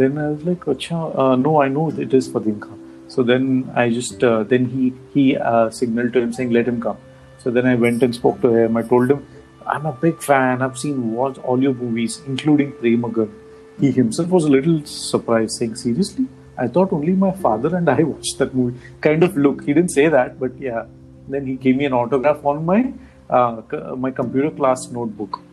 Then 0.00 0.18
I 0.18 0.28
was 0.30 0.44
like, 0.44 0.66
uh, 0.68 1.36
no, 1.36 1.62
I 1.62 1.68
know 1.68 1.88
it 2.06 2.12
is 2.20 2.28
Fardeen 2.28 2.60
Khan." 2.60 2.78
So 3.08 3.22
then 3.22 3.70
I 3.74 3.88
just 3.90 4.24
uh, 4.30 4.42
then 4.54 4.66
he 4.66 4.92
he 5.14 5.36
uh, 5.36 5.70
signaled 5.70 6.12
to 6.14 6.20
him 6.20 6.32
saying, 6.32 6.50
"Let 6.58 6.68
him 6.72 6.80
come." 6.80 6.98
So 7.38 7.50
then 7.50 7.66
I 7.66 7.74
went 7.86 8.02
and 8.02 8.14
spoke 8.14 8.40
to 8.42 8.54
him. 8.54 8.76
I 8.76 8.82
told 8.82 9.10
him 9.10 9.26
I'm 9.68 9.86
a 9.86 9.92
big 9.92 10.22
fan. 10.22 10.62
I've 10.62 10.78
seen 10.78 11.12
watched 11.12 11.38
all 11.38 11.62
your 11.62 11.74
movies, 11.74 12.20
including 12.26 12.72
Prem 12.72 13.02
Aggan. 13.08 13.30
He 13.80 13.90
himself 13.90 14.28
was 14.36 14.44
a 14.44 14.52
little 14.56 14.78
surprised, 14.84 15.58
saying, 15.58 15.74
"Seriously, 15.82 16.24
I 16.64 16.68
thought 16.76 16.94
only 16.98 17.16
my 17.24 17.32
father 17.42 17.74
and 17.80 17.92
I 17.96 18.02
watched 18.12 18.38
that 18.38 18.54
movie." 18.60 18.94
Kind 19.08 19.28
of 19.28 19.36
look. 19.48 19.66
He 19.66 19.74
didn't 19.74 19.94
say 19.98 20.08
that, 20.16 20.40
but 20.44 20.64
yeah. 20.68 20.86
Then 21.34 21.46
he 21.46 21.56
gave 21.66 21.76
me 21.82 21.84
an 21.90 21.98
autograph 22.00 22.44
on 22.52 22.64
my 22.72 22.80
uh, 23.38 23.62
my 24.06 24.10
computer 24.22 24.50
class 24.62 24.88
notebook. 24.98 25.44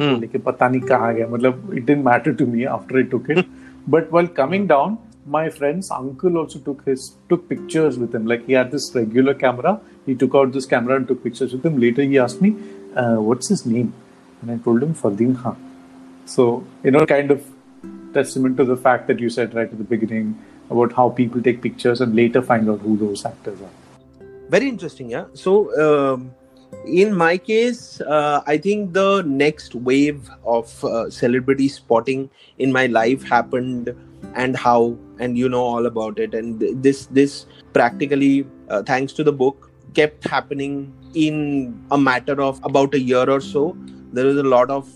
Hmm. 0.00 0.18
लेकिन 0.22 0.40
पता 0.40 0.68
नहीं 0.68 0.80
कहाँ 0.88 1.14
गया 1.14 1.26
मतलब 1.28 1.70
it 1.76 1.84
didn't 1.86 2.04
matter 2.04 2.34
to 2.40 2.46
me 2.46 2.64
after 2.74 2.96
I 2.96 3.02
took 3.14 3.30
it 3.30 3.46
my 5.32 5.48
friend's 5.54 5.90
uncle 5.94 6.38
also 6.38 6.58
took 6.66 6.84
his 6.84 7.02
took 7.30 7.48
pictures 7.48 7.98
with 8.02 8.14
him. 8.14 8.26
Like 8.26 8.46
he 8.46 8.54
had 8.54 8.70
this 8.70 8.94
regular 8.94 9.34
camera. 9.34 9.80
He 10.06 10.14
took 10.14 10.34
out 10.34 10.52
this 10.52 10.66
camera 10.66 10.96
and 10.96 11.08
took 11.08 11.22
pictures 11.22 11.52
with 11.52 11.66
him. 11.66 11.78
Later 11.78 12.02
he 12.02 12.18
asked 12.18 12.40
me, 12.40 12.54
uh, 12.96 13.16
"What's 13.16 13.48
his 13.48 13.64
name?" 13.66 13.92
And 14.42 14.50
I 14.50 14.58
told 14.58 14.82
him 14.82 14.94
Fardeen 14.94 15.40
Khan. 15.42 15.56
So 16.26 16.64
you 16.82 16.90
know, 16.90 17.06
kind 17.06 17.30
of 17.30 17.44
testament 18.12 18.56
to 18.56 18.64
the 18.64 18.76
fact 18.76 19.06
that 19.08 19.18
you 19.18 19.30
said 19.30 19.54
right 19.54 19.70
at 19.70 19.78
the 19.78 19.84
beginning 19.84 20.38
about 20.70 20.92
how 20.92 21.08
people 21.10 21.42
take 21.42 21.62
pictures 21.62 22.00
and 22.00 22.14
later 22.14 22.42
find 22.42 22.68
out 22.68 22.80
who 22.80 22.96
those 22.96 23.24
actors 23.24 23.60
are. 23.60 23.76
very 24.52 24.68
interesting 24.68 25.10
yeah 25.10 25.24
so 25.34 25.52
um, 25.84 26.30
in 26.86 27.14
my 27.14 27.36
case 27.36 28.00
uh, 28.00 28.42
i 28.46 28.56
think 28.66 28.92
the 28.92 29.22
next 29.22 29.74
wave 29.74 30.30
of 30.44 30.84
uh, 30.84 31.10
celebrity 31.10 31.68
spotting 31.68 32.28
in 32.58 32.72
my 32.72 32.86
life 32.86 33.26
happened 33.28 33.94
and 34.34 34.56
how 34.56 34.96
and 35.18 35.38
you 35.38 35.48
know 35.48 35.62
all 35.62 35.86
about 35.86 36.18
it 36.18 36.34
and 36.34 36.64
this 36.86 37.06
this 37.06 37.46
practically 37.72 38.46
uh, 38.70 38.82
thanks 38.82 39.12
to 39.12 39.24
the 39.30 39.32
book 39.32 39.67
kept 39.94 40.26
happening 40.26 40.92
in 41.14 41.82
a 41.90 41.98
matter 41.98 42.40
of 42.40 42.60
about 42.64 42.94
a 42.94 43.00
year 43.00 43.28
or 43.28 43.40
so 43.40 43.76
there 44.12 44.26
was 44.26 44.36
a 44.36 44.42
lot 44.42 44.70
of 44.70 44.88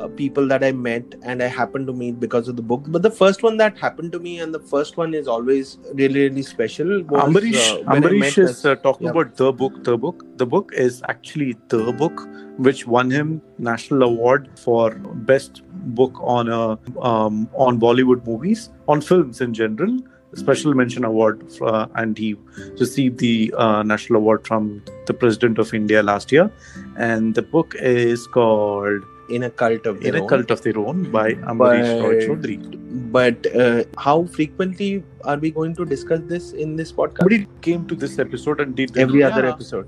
uh, 0.00 0.08
people 0.08 0.46
that 0.48 0.62
I 0.64 0.72
met 0.72 1.14
and 1.22 1.42
I 1.42 1.46
happened 1.46 1.86
to 1.88 1.92
meet 1.92 2.18
because 2.20 2.48
of 2.48 2.56
the 2.56 2.62
book. 2.62 2.84
But 2.86 3.02
the 3.02 3.10
first 3.10 3.42
one 3.42 3.56
that 3.58 3.76
happened 3.78 4.12
to 4.12 4.20
me, 4.20 4.38
and 4.40 4.54
the 4.54 4.60
first 4.60 4.96
one 4.96 5.14
is 5.14 5.28
always 5.28 5.78
really, 5.94 6.28
really 6.28 6.42
special. 6.42 7.02
Was, 7.04 7.24
Ambarish, 7.24 7.86
uh, 7.86 7.90
Ambarish 7.90 8.38
is 8.38 8.64
uh, 8.64 8.76
talking 8.76 9.06
yeah. 9.06 9.10
about 9.10 9.36
the 9.36 9.52
book. 9.52 9.82
The 9.84 9.98
book. 9.98 10.24
The 10.36 10.46
book 10.46 10.72
is 10.74 11.02
actually 11.08 11.56
the 11.68 11.92
book 11.92 12.28
which 12.58 12.86
won 12.86 13.10
him 13.10 13.40
national 13.58 14.02
award 14.02 14.48
for 14.58 14.94
best 15.30 15.62
book 15.94 16.14
on 16.20 16.48
a 16.48 16.78
um, 17.00 17.48
on 17.54 17.80
Bollywood 17.80 18.26
movies 18.26 18.70
on 18.88 19.00
films 19.00 19.40
in 19.40 19.54
general. 19.54 19.98
Special 20.34 20.74
mention 20.74 21.04
award, 21.04 21.44
uh, 21.60 21.86
and 21.94 22.16
he 22.16 22.36
received 22.80 23.18
the 23.18 23.54
uh, 23.56 23.82
national 23.82 24.18
award 24.18 24.46
from 24.46 24.82
the 25.06 25.12
president 25.12 25.58
of 25.58 25.74
India 25.74 26.02
last 26.02 26.32
year. 26.32 26.50
And 26.96 27.34
the 27.34 27.42
book 27.42 27.74
is 27.78 28.26
called 28.26 29.02
in 29.28 29.42
a 29.42 29.50
cult 29.50 29.86
of 29.86 30.00
their 30.00 30.08
"In 30.08 30.12
their 30.12 30.20
a 30.20 30.22
own. 30.22 30.28
Cult 30.28 30.50
of 30.50 30.62
Their 30.62 30.78
Own" 30.78 31.10
by 31.10 31.34
Ambarish 31.34 32.02
Roy 32.02 32.26
Chaudhary. 32.26 33.12
But 33.12 33.46
uh, 33.54 33.84
how 33.98 34.24
frequently 34.24 35.04
are 35.24 35.36
we 35.36 35.50
going 35.50 35.76
to 35.76 35.84
discuss 35.84 36.20
this 36.32 36.52
in 36.52 36.76
this 36.76 36.92
podcast? 36.92 37.18
Somebody 37.18 37.46
came 37.60 37.86
to 37.86 37.94
this 37.94 38.18
episode 38.18 38.60
and 38.60 38.74
did 38.74 38.96
Every 38.96 39.22
other 39.22 39.46
episode. 39.46 39.86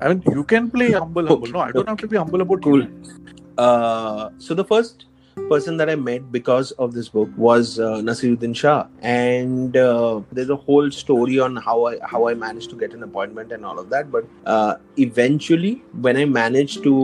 I 0.00 0.08
mean, 0.08 0.22
you 0.30 0.44
can 0.44 0.70
play 0.70 0.92
humble, 0.92 1.26
humble. 1.26 1.48
No, 1.48 1.60
I 1.60 1.72
don't 1.72 1.88
have 1.88 1.98
to 1.98 2.08
be 2.08 2.16
humble 2.16 2.40
about 2.40 2.62
Cool. 2.62 2.86
Uh, 3.58 4.30
so 4.38 4.54
the 4.54 4.64
first 4.64 5.06
person 5.50 5.76
that 5.78 5.90
I 5.90 5.96
met 5.96 6.30
because 6.30 6.70
of 6.84 6.94
this 6.94 7.08
book 7.08 7.28
was 7.36 7.80
uh, 7.80 7.94
Naseeruddin 8.08 8.54
Shah, 8.54 8.86
and 9.02 9.76
uh, 9.76 10.20
there's 10.30 10.52
a 10.56 10.56
whole 10.56 10.90
story 10.92 11.40
on 11.46 11.56
how 11.56 11.76
I 11.88 11.98
how 12.12 12.28
I 12.28 12.34
managed 12.42 12.70
to 12.70 12.78
get 12.82 12.94
an 12.98 13.02
appointment 13.08 13.56
and 13.56 13.66
all 13.70 13.80
of 13.82 13.90
that. 13.90 14.12
But 14.12 14.28
uh, 14.46 14.76
eventually, 15.06 15.72
when 16.08 16.16
I 16.16 16.24
managed 16.36 16.84
to 16.84 16.94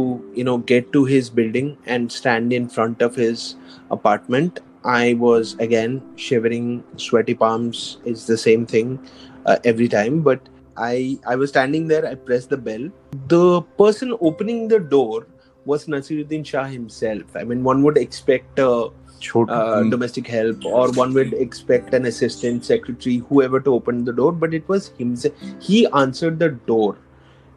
you 0.41 0.45
know 0.51 0.59
get 0.73 0.93
to 0.99 1.05
his 1.13 1.31
building 1.41 1.77
and 1.87 2.17
stand 2.19 2.53
in 2.61 2.69
front 2.79 3.03
of 3.09 3.17
his 3.17 3.47
apartment, 3.91 4.61
I 4.85 5.15
was 5.27 5.57
again 5.69 6.03
shivering, 6.29 6.85
sweaty 7.09 7.35
palms. 7.47 7.99
It's 8.05 8.27
the 8.27 8.39
same 8.49 8.67
thing 8.77 9.01
uh, 9.45 9.59
every 9.65 9.89
time, 10.01 10.23
but. 10.23 10.53
I, 10.79 11.19
I 11.27 11.37
was 11.37 11.49
standing 11.49 11.89
there, 11.89 12.05
I 12.07 12.17
pressed 12.17 12.51
the 12.51 12.59
bell. 12.59 12.91
The 13.29 13.63
person 13.79 14.15
opening 14.21 14.69
the 14.69 14.79
door 14.79 15.27
was 15.67 15.87
Naseeruddin 15.87 16.47
Shah 16.47 16.65
himself. 16.65 17.37
I 17.37 17.45
mean, 17.45 17.65
one 17.65 17.83
would 17.83 17.99
expect 17.99 18.59
uh, 18.59 18.89
Chhot- 19.21 19.51
uh, 19.51 19.83
Mm. 19.83 19.91
domestic 19.91 20.27
help 20.27 20.65
or 20.67 20.91
one 20.93 21.15
would 21.15 21.33
expect 21.35 21.95
an 21.95 22.05
assistant, 22.07 22.65
secretary, 22.65 23.17
whoever 23.29 23.61
to 23.61 23.75
open 23.75 24.05
the 24.05 24.13
door, 24.13 24.33
but 24.33 24.55
it 24.55 24.69
was 24.69 24.89
himself. 24.99 25.35
He 25.61 25.87
answered 26.05 26.39
the 26.39 26.51
door. 26.51 26.97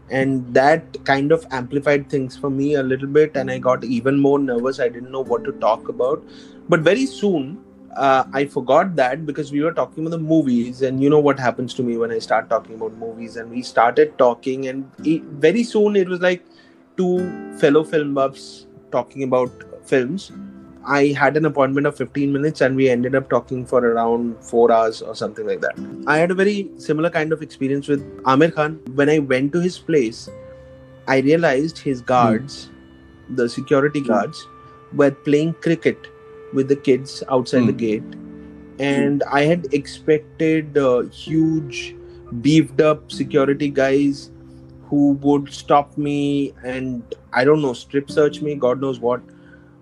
And 0.10 0.54
that 0.56 1.06
kind 1.06 1.32
of 1.32 1.46
amplified 1.52 2.10
things 2.10 2.36
for 2.36 2.50
me 2.50 2.74
a 2.76 2.82
little 2.82 3.08
bit, 3.08 3.36
and 3.36 3.52
I 3.52 3.60
got 3.60 3.84
even 3.84 4.20
more 4.20 4.40
nervous. 4.40 4.80
I 4.80 4.90
didn't 4.90 5.12
know 5.12 5.24
what 5.24 5.44
to 5.44 5.52
talk 5.52 5.88
about. 5.88 6.24
But 6.68 6.80
very 6.80 7.06
soon, 7.06 7.60
uh, 7.96 8.24
I 8.34 8.46
forgot 8.46 8.96
that 8.96 9.26
because 9.28 9.52
we 9.52 9.62
were 9.62 9.72
talking 9.72 10.04
about 10.08 10.18
the 10.18 10.24
movies, 10.24 10.82
and 10.82 11.04
you 11.04 11.12
know 11.12 11.20
what 11.20 11.40
happens 11.40 11.76
to 11.76 11.84
me 11.84 11.98
when 11.98 12.12
I 12.12 12.18
start 12.20 12.50
talking 12.50 12.74
about 12.76 12.98
movies. 12.98 13.36
And 13.38 13.52
we 13.52 13.62
started 13.62 14.18
talking, 14.18 14.68
and 14.68 14.90
it, 15.04 15.22
very 15.48 15.62
soon 15.64 15.96
it 15.96 16.10
was 16.10 16.22
like 16.22 16.44
two 17.00 17.16
fellow 17.60 17.84
film 17.84 18.14
buffs 18.14 18.46
talking 18.92 19.24
about 19.24 19.52
films. 19.86 20.32
I 20.88 21.08
had 21.22 21.38
an 21.38 21.46
appointment 21.46 21.88
of 21.88 21.98
15 21.98 22.32
minutes, 22.34 22.62
and 22.62 22.76
we 22.76 22.90
ended 22.90 23.16
up 23.16 23.30
talking 23.30 23.66
for 23.66 23.80
around 23.86 24.38
four 24.44 24.72
hours 24.72 25.02
or 25.02 25.16
something 25.16 25.46
like 25.46 25.62
that. 25.62 25.76
I 26.08 26.18
had 26.18 26.32
a 26.32 26.34
very 26.34 26.70
similar 26.78 27.10
kind 27.10 27.34
of 27.34 27.42
experience 27.42 27.88
with 27.88 28.06
Aamir 28.24 28.54
Khan. 28.54 28.80
When 28.96 29.10
I 29.10 29.20
went 29.20 29.52
to 29.54 29.60
his 29.60 29.78
place, 29.78 30.30
I 31.08 31.20
realized 31.20 31.78
his 31.90 32.02
guards, 32.02 32.70
the 33.42 33.48
security 33.50 34.02
guards, 34.02 34.48
were 34.94 35.12
playing 35.12 35.54
cricket 35.68 36.08
with 36.54 36.68
the 36.70 36.76
kids 36.90 37.24
outside 37.30 37.68
the 37.68 37.74
Hmm. 37.74 37.84
gate. 37.86 38.18
And 38.80 39.24
I 39.40 39.42
had 39.52 39.68
expected 39.74 40.78
uh, 40.78 41.02
huge, 41.22 41.96
beefed 42.42 42.82
up 42.82 43.12
security 43.12 43.70
guys 43.70 44.32
who 44.90 45.12
would 45.22 45.52
stop 45.54 45.98
me 45.98 46.54
and 46.64 47.04
I 47.34 47.44
don't 47.44 47.62
know, 47.62 47.74
strip 47.74 48.10
search 48.10 48.42
me, 48.42 48.56
God 48.56 48.82
knows 48.82 49.00
what. 49.00 49.22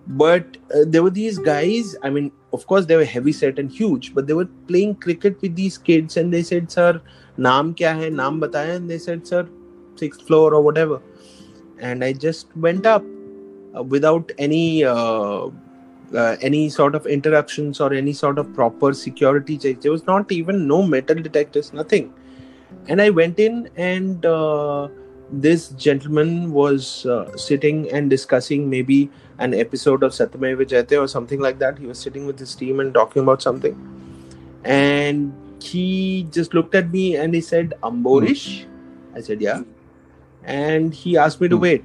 But 0.08 0.58
uh, 0.74 0.86
there 0.86 1.04
were 1.04 1.10
these 1.10 1.38
guys, 1.38 1.96
I 2.04 2.10
mean, 2.10 2.32
of 2.54 2.66
course, 2.68 2.86
they 2.86 2.96
were 2.96 3.06
heavy 3.06 3.34
set 3.34 3.60
and 3.60 3.72
huge, 3.72 4.14
but 4.14 4.28
they 4.28 4.34
were 4.34 4.48
playing 4.68 4.96
cricket 4.96 5.42
with 5.42 5.56
these 5.56 5.78
kids 5.78 6.18
and 6.18 6.34
they 6.34 6.44
said, 6.44 6.72
Sir, 6.72 7.02
naam 7.38 7.76
kya 7.76 7.94
hai? 7.96 8.10
Naam 8.10 8.40
bataya. 8.40 8.76
And 8.76 8.90
they 8.90 8.98
said, 8.98 9.28
Sir, 9.28 9.48
sixth 9.96 10.26
floor 10.26 10.54
or 10.54 10.62
whatever. 10.62 11.02
And 11.80 12.04
I 12.04 12.14
just 12.14 12.56
went 12.56 12.86
up 12.86 13.04
uh, 13.76 13.84
without 13.84 14.32
any. 14.38 14.84
Uh, 14.84 15.50
uh, 16.16 16.38
any 16.42 16.70
sort 16.70 16.96
of 16.96 17.06
interruptions 17.06 17.82
or 17.82 17.94
any 17.94 18.14
sort 18.14 18.38
of 18.40 18.54
proper 18.54 18.94
security 18.94 19.58
checks. 19.58 19.84
There 19.84 19.92
was 19.92 20.06
not 20.06 20.32
even 20.32 20.66
no 20.66 20.82
metal 20.82 21.16
detectors, 21.16 21.74
nothing. 21.74 22.14
And 22.88 23.02
I 23.02 23.10
went 23.10 23.40
in, 23.40 23.70
and 23.76 24.26
uh, 24.26 24.88
this 25.32 25.70
gentleman 25.70 26.52
was 26.52 27.06
uh, 27.06 27.36
sitting 27.38 27.90
and 27.92 28.10
discussing 28.10 28.70
maybe 28.70 29.10
an 29.40 29.54
episode 29.54 30.04
of 30.04 30.12
Satyameva 30.12 30.66
Jayate 30.66 31.00
or 31.02 31.08
something 31.08 31.40
like 31.40 31.60
that. 31.60 31.78
He 31.78 31.86
was 31.86 32.00
sitting 32.00 32.26
with 32.26 32.40
his 32.40 32.56
team 32.56 32.80
and 32.80 32.94
talking 32.94 33.22
about 33.22 33.42
something. 33.42 33.76
And 34.64 35.34
he 35.62 36.28
just 36.32 36.54
looked 36.54 36.76
at 36.76 36.92
me 36.92 37.16
and 37.16 37.34
he 37.34 37.42
said, 37.42 37.74
Amborish? 37.84 38.66
I 39.16 39.22
said, 39.22 39.42
Yeah. 39.42 39.64
And 40.44 40.94
he 40.94 41.18
asked 41.18 41.42
me 41.42 41.48
to 41.50 41.56
Hmm. 41.58 41.62
wait 41.62 41.84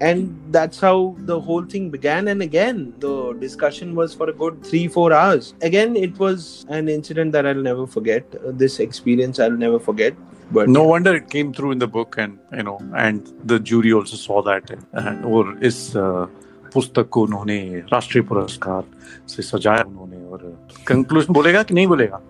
and 0.00 0.52
that's 0.54 0.80
how 0.80 1.14
the 1.30 1.38
whole 1.40 1.64
thing 1.64 1.88
began 1.90 2.28
and 2.28 2.42
again 2.42 2.78
the 2.98 3.14
discussion 3.40 3.94
was 3.94 4.14
for 4.20 4.28
a 4.30 4.32
good 4.32 4.56
3 4.64 4.88
4 4.88 5.12
hours 5.12 5.54
again 5.62 5.94
it 5.94 6.18
was 6.18 6.66
an 6.78 6.88
incident 6.88 7.32
that 7.32 7.46
i'll 7.46 7.66
never 7.70 7.86
forget 7.86 8.34
Uh, 8.34 8.52
this 8.62 8.78
experience 8.80 9.38
i'll 9.38 9.60
never 9.66 9.78
forget 9.88 10.14
but 10.54 10.68
No 10.68 10.82
wonder 10.84 11.14
it 11.16 11.28
came 11.30 11.50
through 11.56 11.70
in 11.74 11.78
the 11.78 11.86
book, 11.86 12.16
and 12.18 12.38
you 12.52 12.62
know, 12.62 12.78
and 13.02 13.28
the 13.52 13.58
jury 13.58 13.92
also 13.98 14.16
saw 14.22 14.42
that. 14.48 14.72
And 15.02 15.24
और 15.24 15.58
इस 15.64 15.78
uh, 15.96 16.26
पुस्तक 16.74 17.08
को 17.12 17.22
उन्होंने 17.22 17.58
राष्ट्रीय 17.92 18.22
पुरस्कार 18.28 18.82
से 19.28 19.42
सजाया 19.42 19.82
उन्होंने 19.88 20.24
और 20.32 20.44
कंक्लूजन 20.88 21.32
बोलेगा 21.34 21.62
कि 21.62 21.74
नहीं 21.74 21.86
बोलेगा 21.86 22.20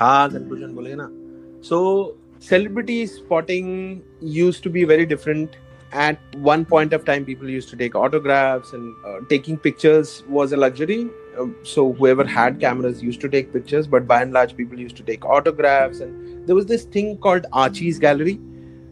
हाँ 0.00 0.28
conclusion 0.30 0.74
बोलेगा 0.74 0.96
ना 1.00 1.08
so 1.68 1.78
celebrity 2.40 3.06
spotting 3.06 4.02
used 4.20 4.62
to 4.62 4.70
be 4.76 4.84
very 4.92 5.06
different 5.14 5.56
at 5.91 6.19
one 6.35 6.65
point 6.65 6.93
of 6.93 7.05
time 7.05 7.25
people 7.25 7.49
used 7.49 7.69
to 7.69 7.75
take 7.75 7.95
autographs 7.95 8.73
and 8.73 8.95
uh, 9.05 9.19
taking 9.29 9.57
pictures 9.57 10.23
was 10.27 10.51
a 10.51 10.57
luxury. 10.57 11.09
Um, 11.37 11.55
so 11.63 11.93
whoever 11.93 12.25
had 12.25 12.59
cameras 12.59 13.01
used 13.01 13.21
to 13.21 13.29
take 13.29 13.51
pictures 13.53 13.87
but 13.87 14.07
by 14.07 14.21
and 14.21 14.33
large 14.33 14.55
people 14.55 14.79
used 14.79 14.97
to 14.97 15.03
take 15.03 15.25
autographs. 15.25 15.99
And 15.99 16.47
there 16.47 16.55
was 16.55 16.65
this 16.65 16.83
thing 16.83 17.17
called 17.17 17.45
archie's 17.53 17.99
gallery 17.99 18.39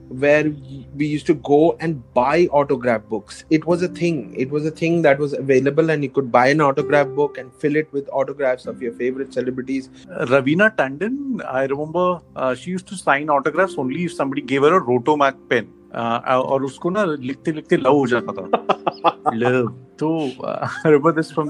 where 0.09 0.55
we 0.95 1.05
used 1.05 1.25
to 1.25 1.33
go 1.33 1.75
and 1.79 2.01
buy 2.13 2.47
autograph 2.47 3.03
books. 3.03 3.43
It 3.49 3.65
was 3.65 3.83
a 3.83 3.89
thing. 3.89 4.33
It 4.37 4.49
was 4.49 4.65
a 4.65 4.71
thing 4.71 5.01
that 5.01 5.19
was 5.19 5.33
available 5.33 5.89
and 5.89 6.01
you 6.01 6.09
could 6.09 6.31
buy 6.31 6.47
an 6.47 6.61
autograph 6.61 7.09
book 7.09 7.37
and 7.37 7.53
fill 7.53 7.75
it 7.75 7.91
with 7.91 8.09
autographs 8.11 8.65
of 8.67 8.81
your 8.81 8.93
favorite 8.93 9.33
celebrities. 9.33 9.89
Raveena 10.07 10.75
Tandon, 10.75 11.45
I 11.45 11.65
remember 11.65 12.21
uh, 12.35 12.55
she 12.55 12.71
used 12.71 12.87
to 12.87 12.95
sign 12.95 13.29
autographs 13.29 13.75
only 13.77 14.05
if 14.05 14.13
somebody 14.13 14.41
gave 14.41 14.61
her 14.61 14.77
a 14.77 14.81
Rotomac 14.81 15.35
pen. 15.49 15.73
Uh, 15.96 16.20
और 16.24 16.64
उसको 16.64 16.90
ना 16.90 17.04
लिखते 17.04 17.52
लिखते 17.52 17.76
love 17.76 17.96
हो 17.96 18.06
जाता 18.06 18.32
था 18.32 19.30
love 19.34 19.66
तो 19.98 20.12
I 20.48 20.90
remember 20.90 21.12
this 21.12 21.32
from 21.32 21.48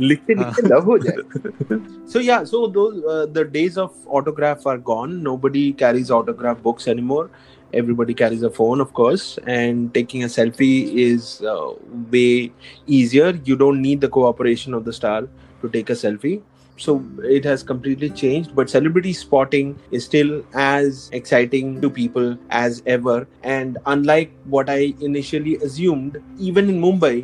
लिखते 0.00 0.34
लिखते 0.34 0.62
love 0.68 0.84
हो 0.86 0.98
जाए 0.98 1.78
so 2.14 2.20
yeah 2.26 2.44
so 2.50 2.60
those 2.74 2.98
uh, 3.12 3.24
the 3.38 3.44
days 3.54 3.78
of 3.84 3.94
autograph 4.18 4.66
are 4.72 4.76
gone 4.90 5.16
nobody 5.22 5.64
carries 5.84 6.10
autograph 6.18 6.60
books 6.66 6.88
anymore 6.94 7.30
everybody 7.72 8.14
carries 8.20 8.42
a 8.42 8.50
phone 8.50 8.84
of 8.86 8.92
course 9.00 9.26
and 9.46 9.94
taking 9.94 10.24
a 10.24 10.30
selfie 10.36 10.94
is 11.06 11.32
uh, 11.54 11.72
way 12.12 12.52
easier 12.86 13.30
you 13.44 13.56
don't 13.56 13.80
need 13.80 14.00
the 14.00 14.12
cooperation 14.18 14.74
of 14.74 14.84
the 14.84 14.92
star 14.92 15.20
to 15.62 15.72
take 15.78 15.88
a 15.88 15.98
selfie 16.04 16.36
so 16.77 17.03
it 17.23 17.45
has 17.45 17.63
completely 17.63 18.09
changed 18.09 18.55
but 18.55 18.69
celebrity 18.69 19.13
spotting 19.13 19.77
is 19.91 20.05
still 20.05 20.43
as 20.53 21.09
exciting 21.13 21.79
to 21.81 21.89
people 21.89 22.37
as 22.49 22.81
ever 22.85 23.27
and 23.43 23.77
unlike 23.85 24.31
what 24.45 24.69
i 24.69 24.93
initially 25.01 25.55
assumed 25.57 26.21
even 26.37 26.69
in 26.69 26.81
mumbai 26.81 27.15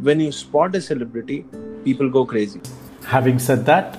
when 0.00 0.20
you 0.20 0.30
spot 0.30 0.74
a 0.74 0.80
celebrity 0.80 1.44
people 1.84 2.08
go 2.08 2.24
crazy 2.24 2.60
Having 3.10 3.38
said 3.40 3.66
that, 3.66 3.98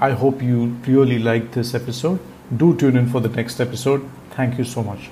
I 0.00 0.12
hope 0.12 0.42
you 0.42 0.76
really 0.86 1.18
liked 1.18 1.52
this 1.52 1.74
episode. 1.74 2.18
Do 2.56 2.74
tune 2.76 2.96
in 2.96 3.08
for 3.08 3.20
the 3.20 3.28
next 3.28 3.60
episode. 3.60 4.08
Thank 4.30 4.56
you 4.56 4.64
so 4.64 4.82
much. 4.82 5.10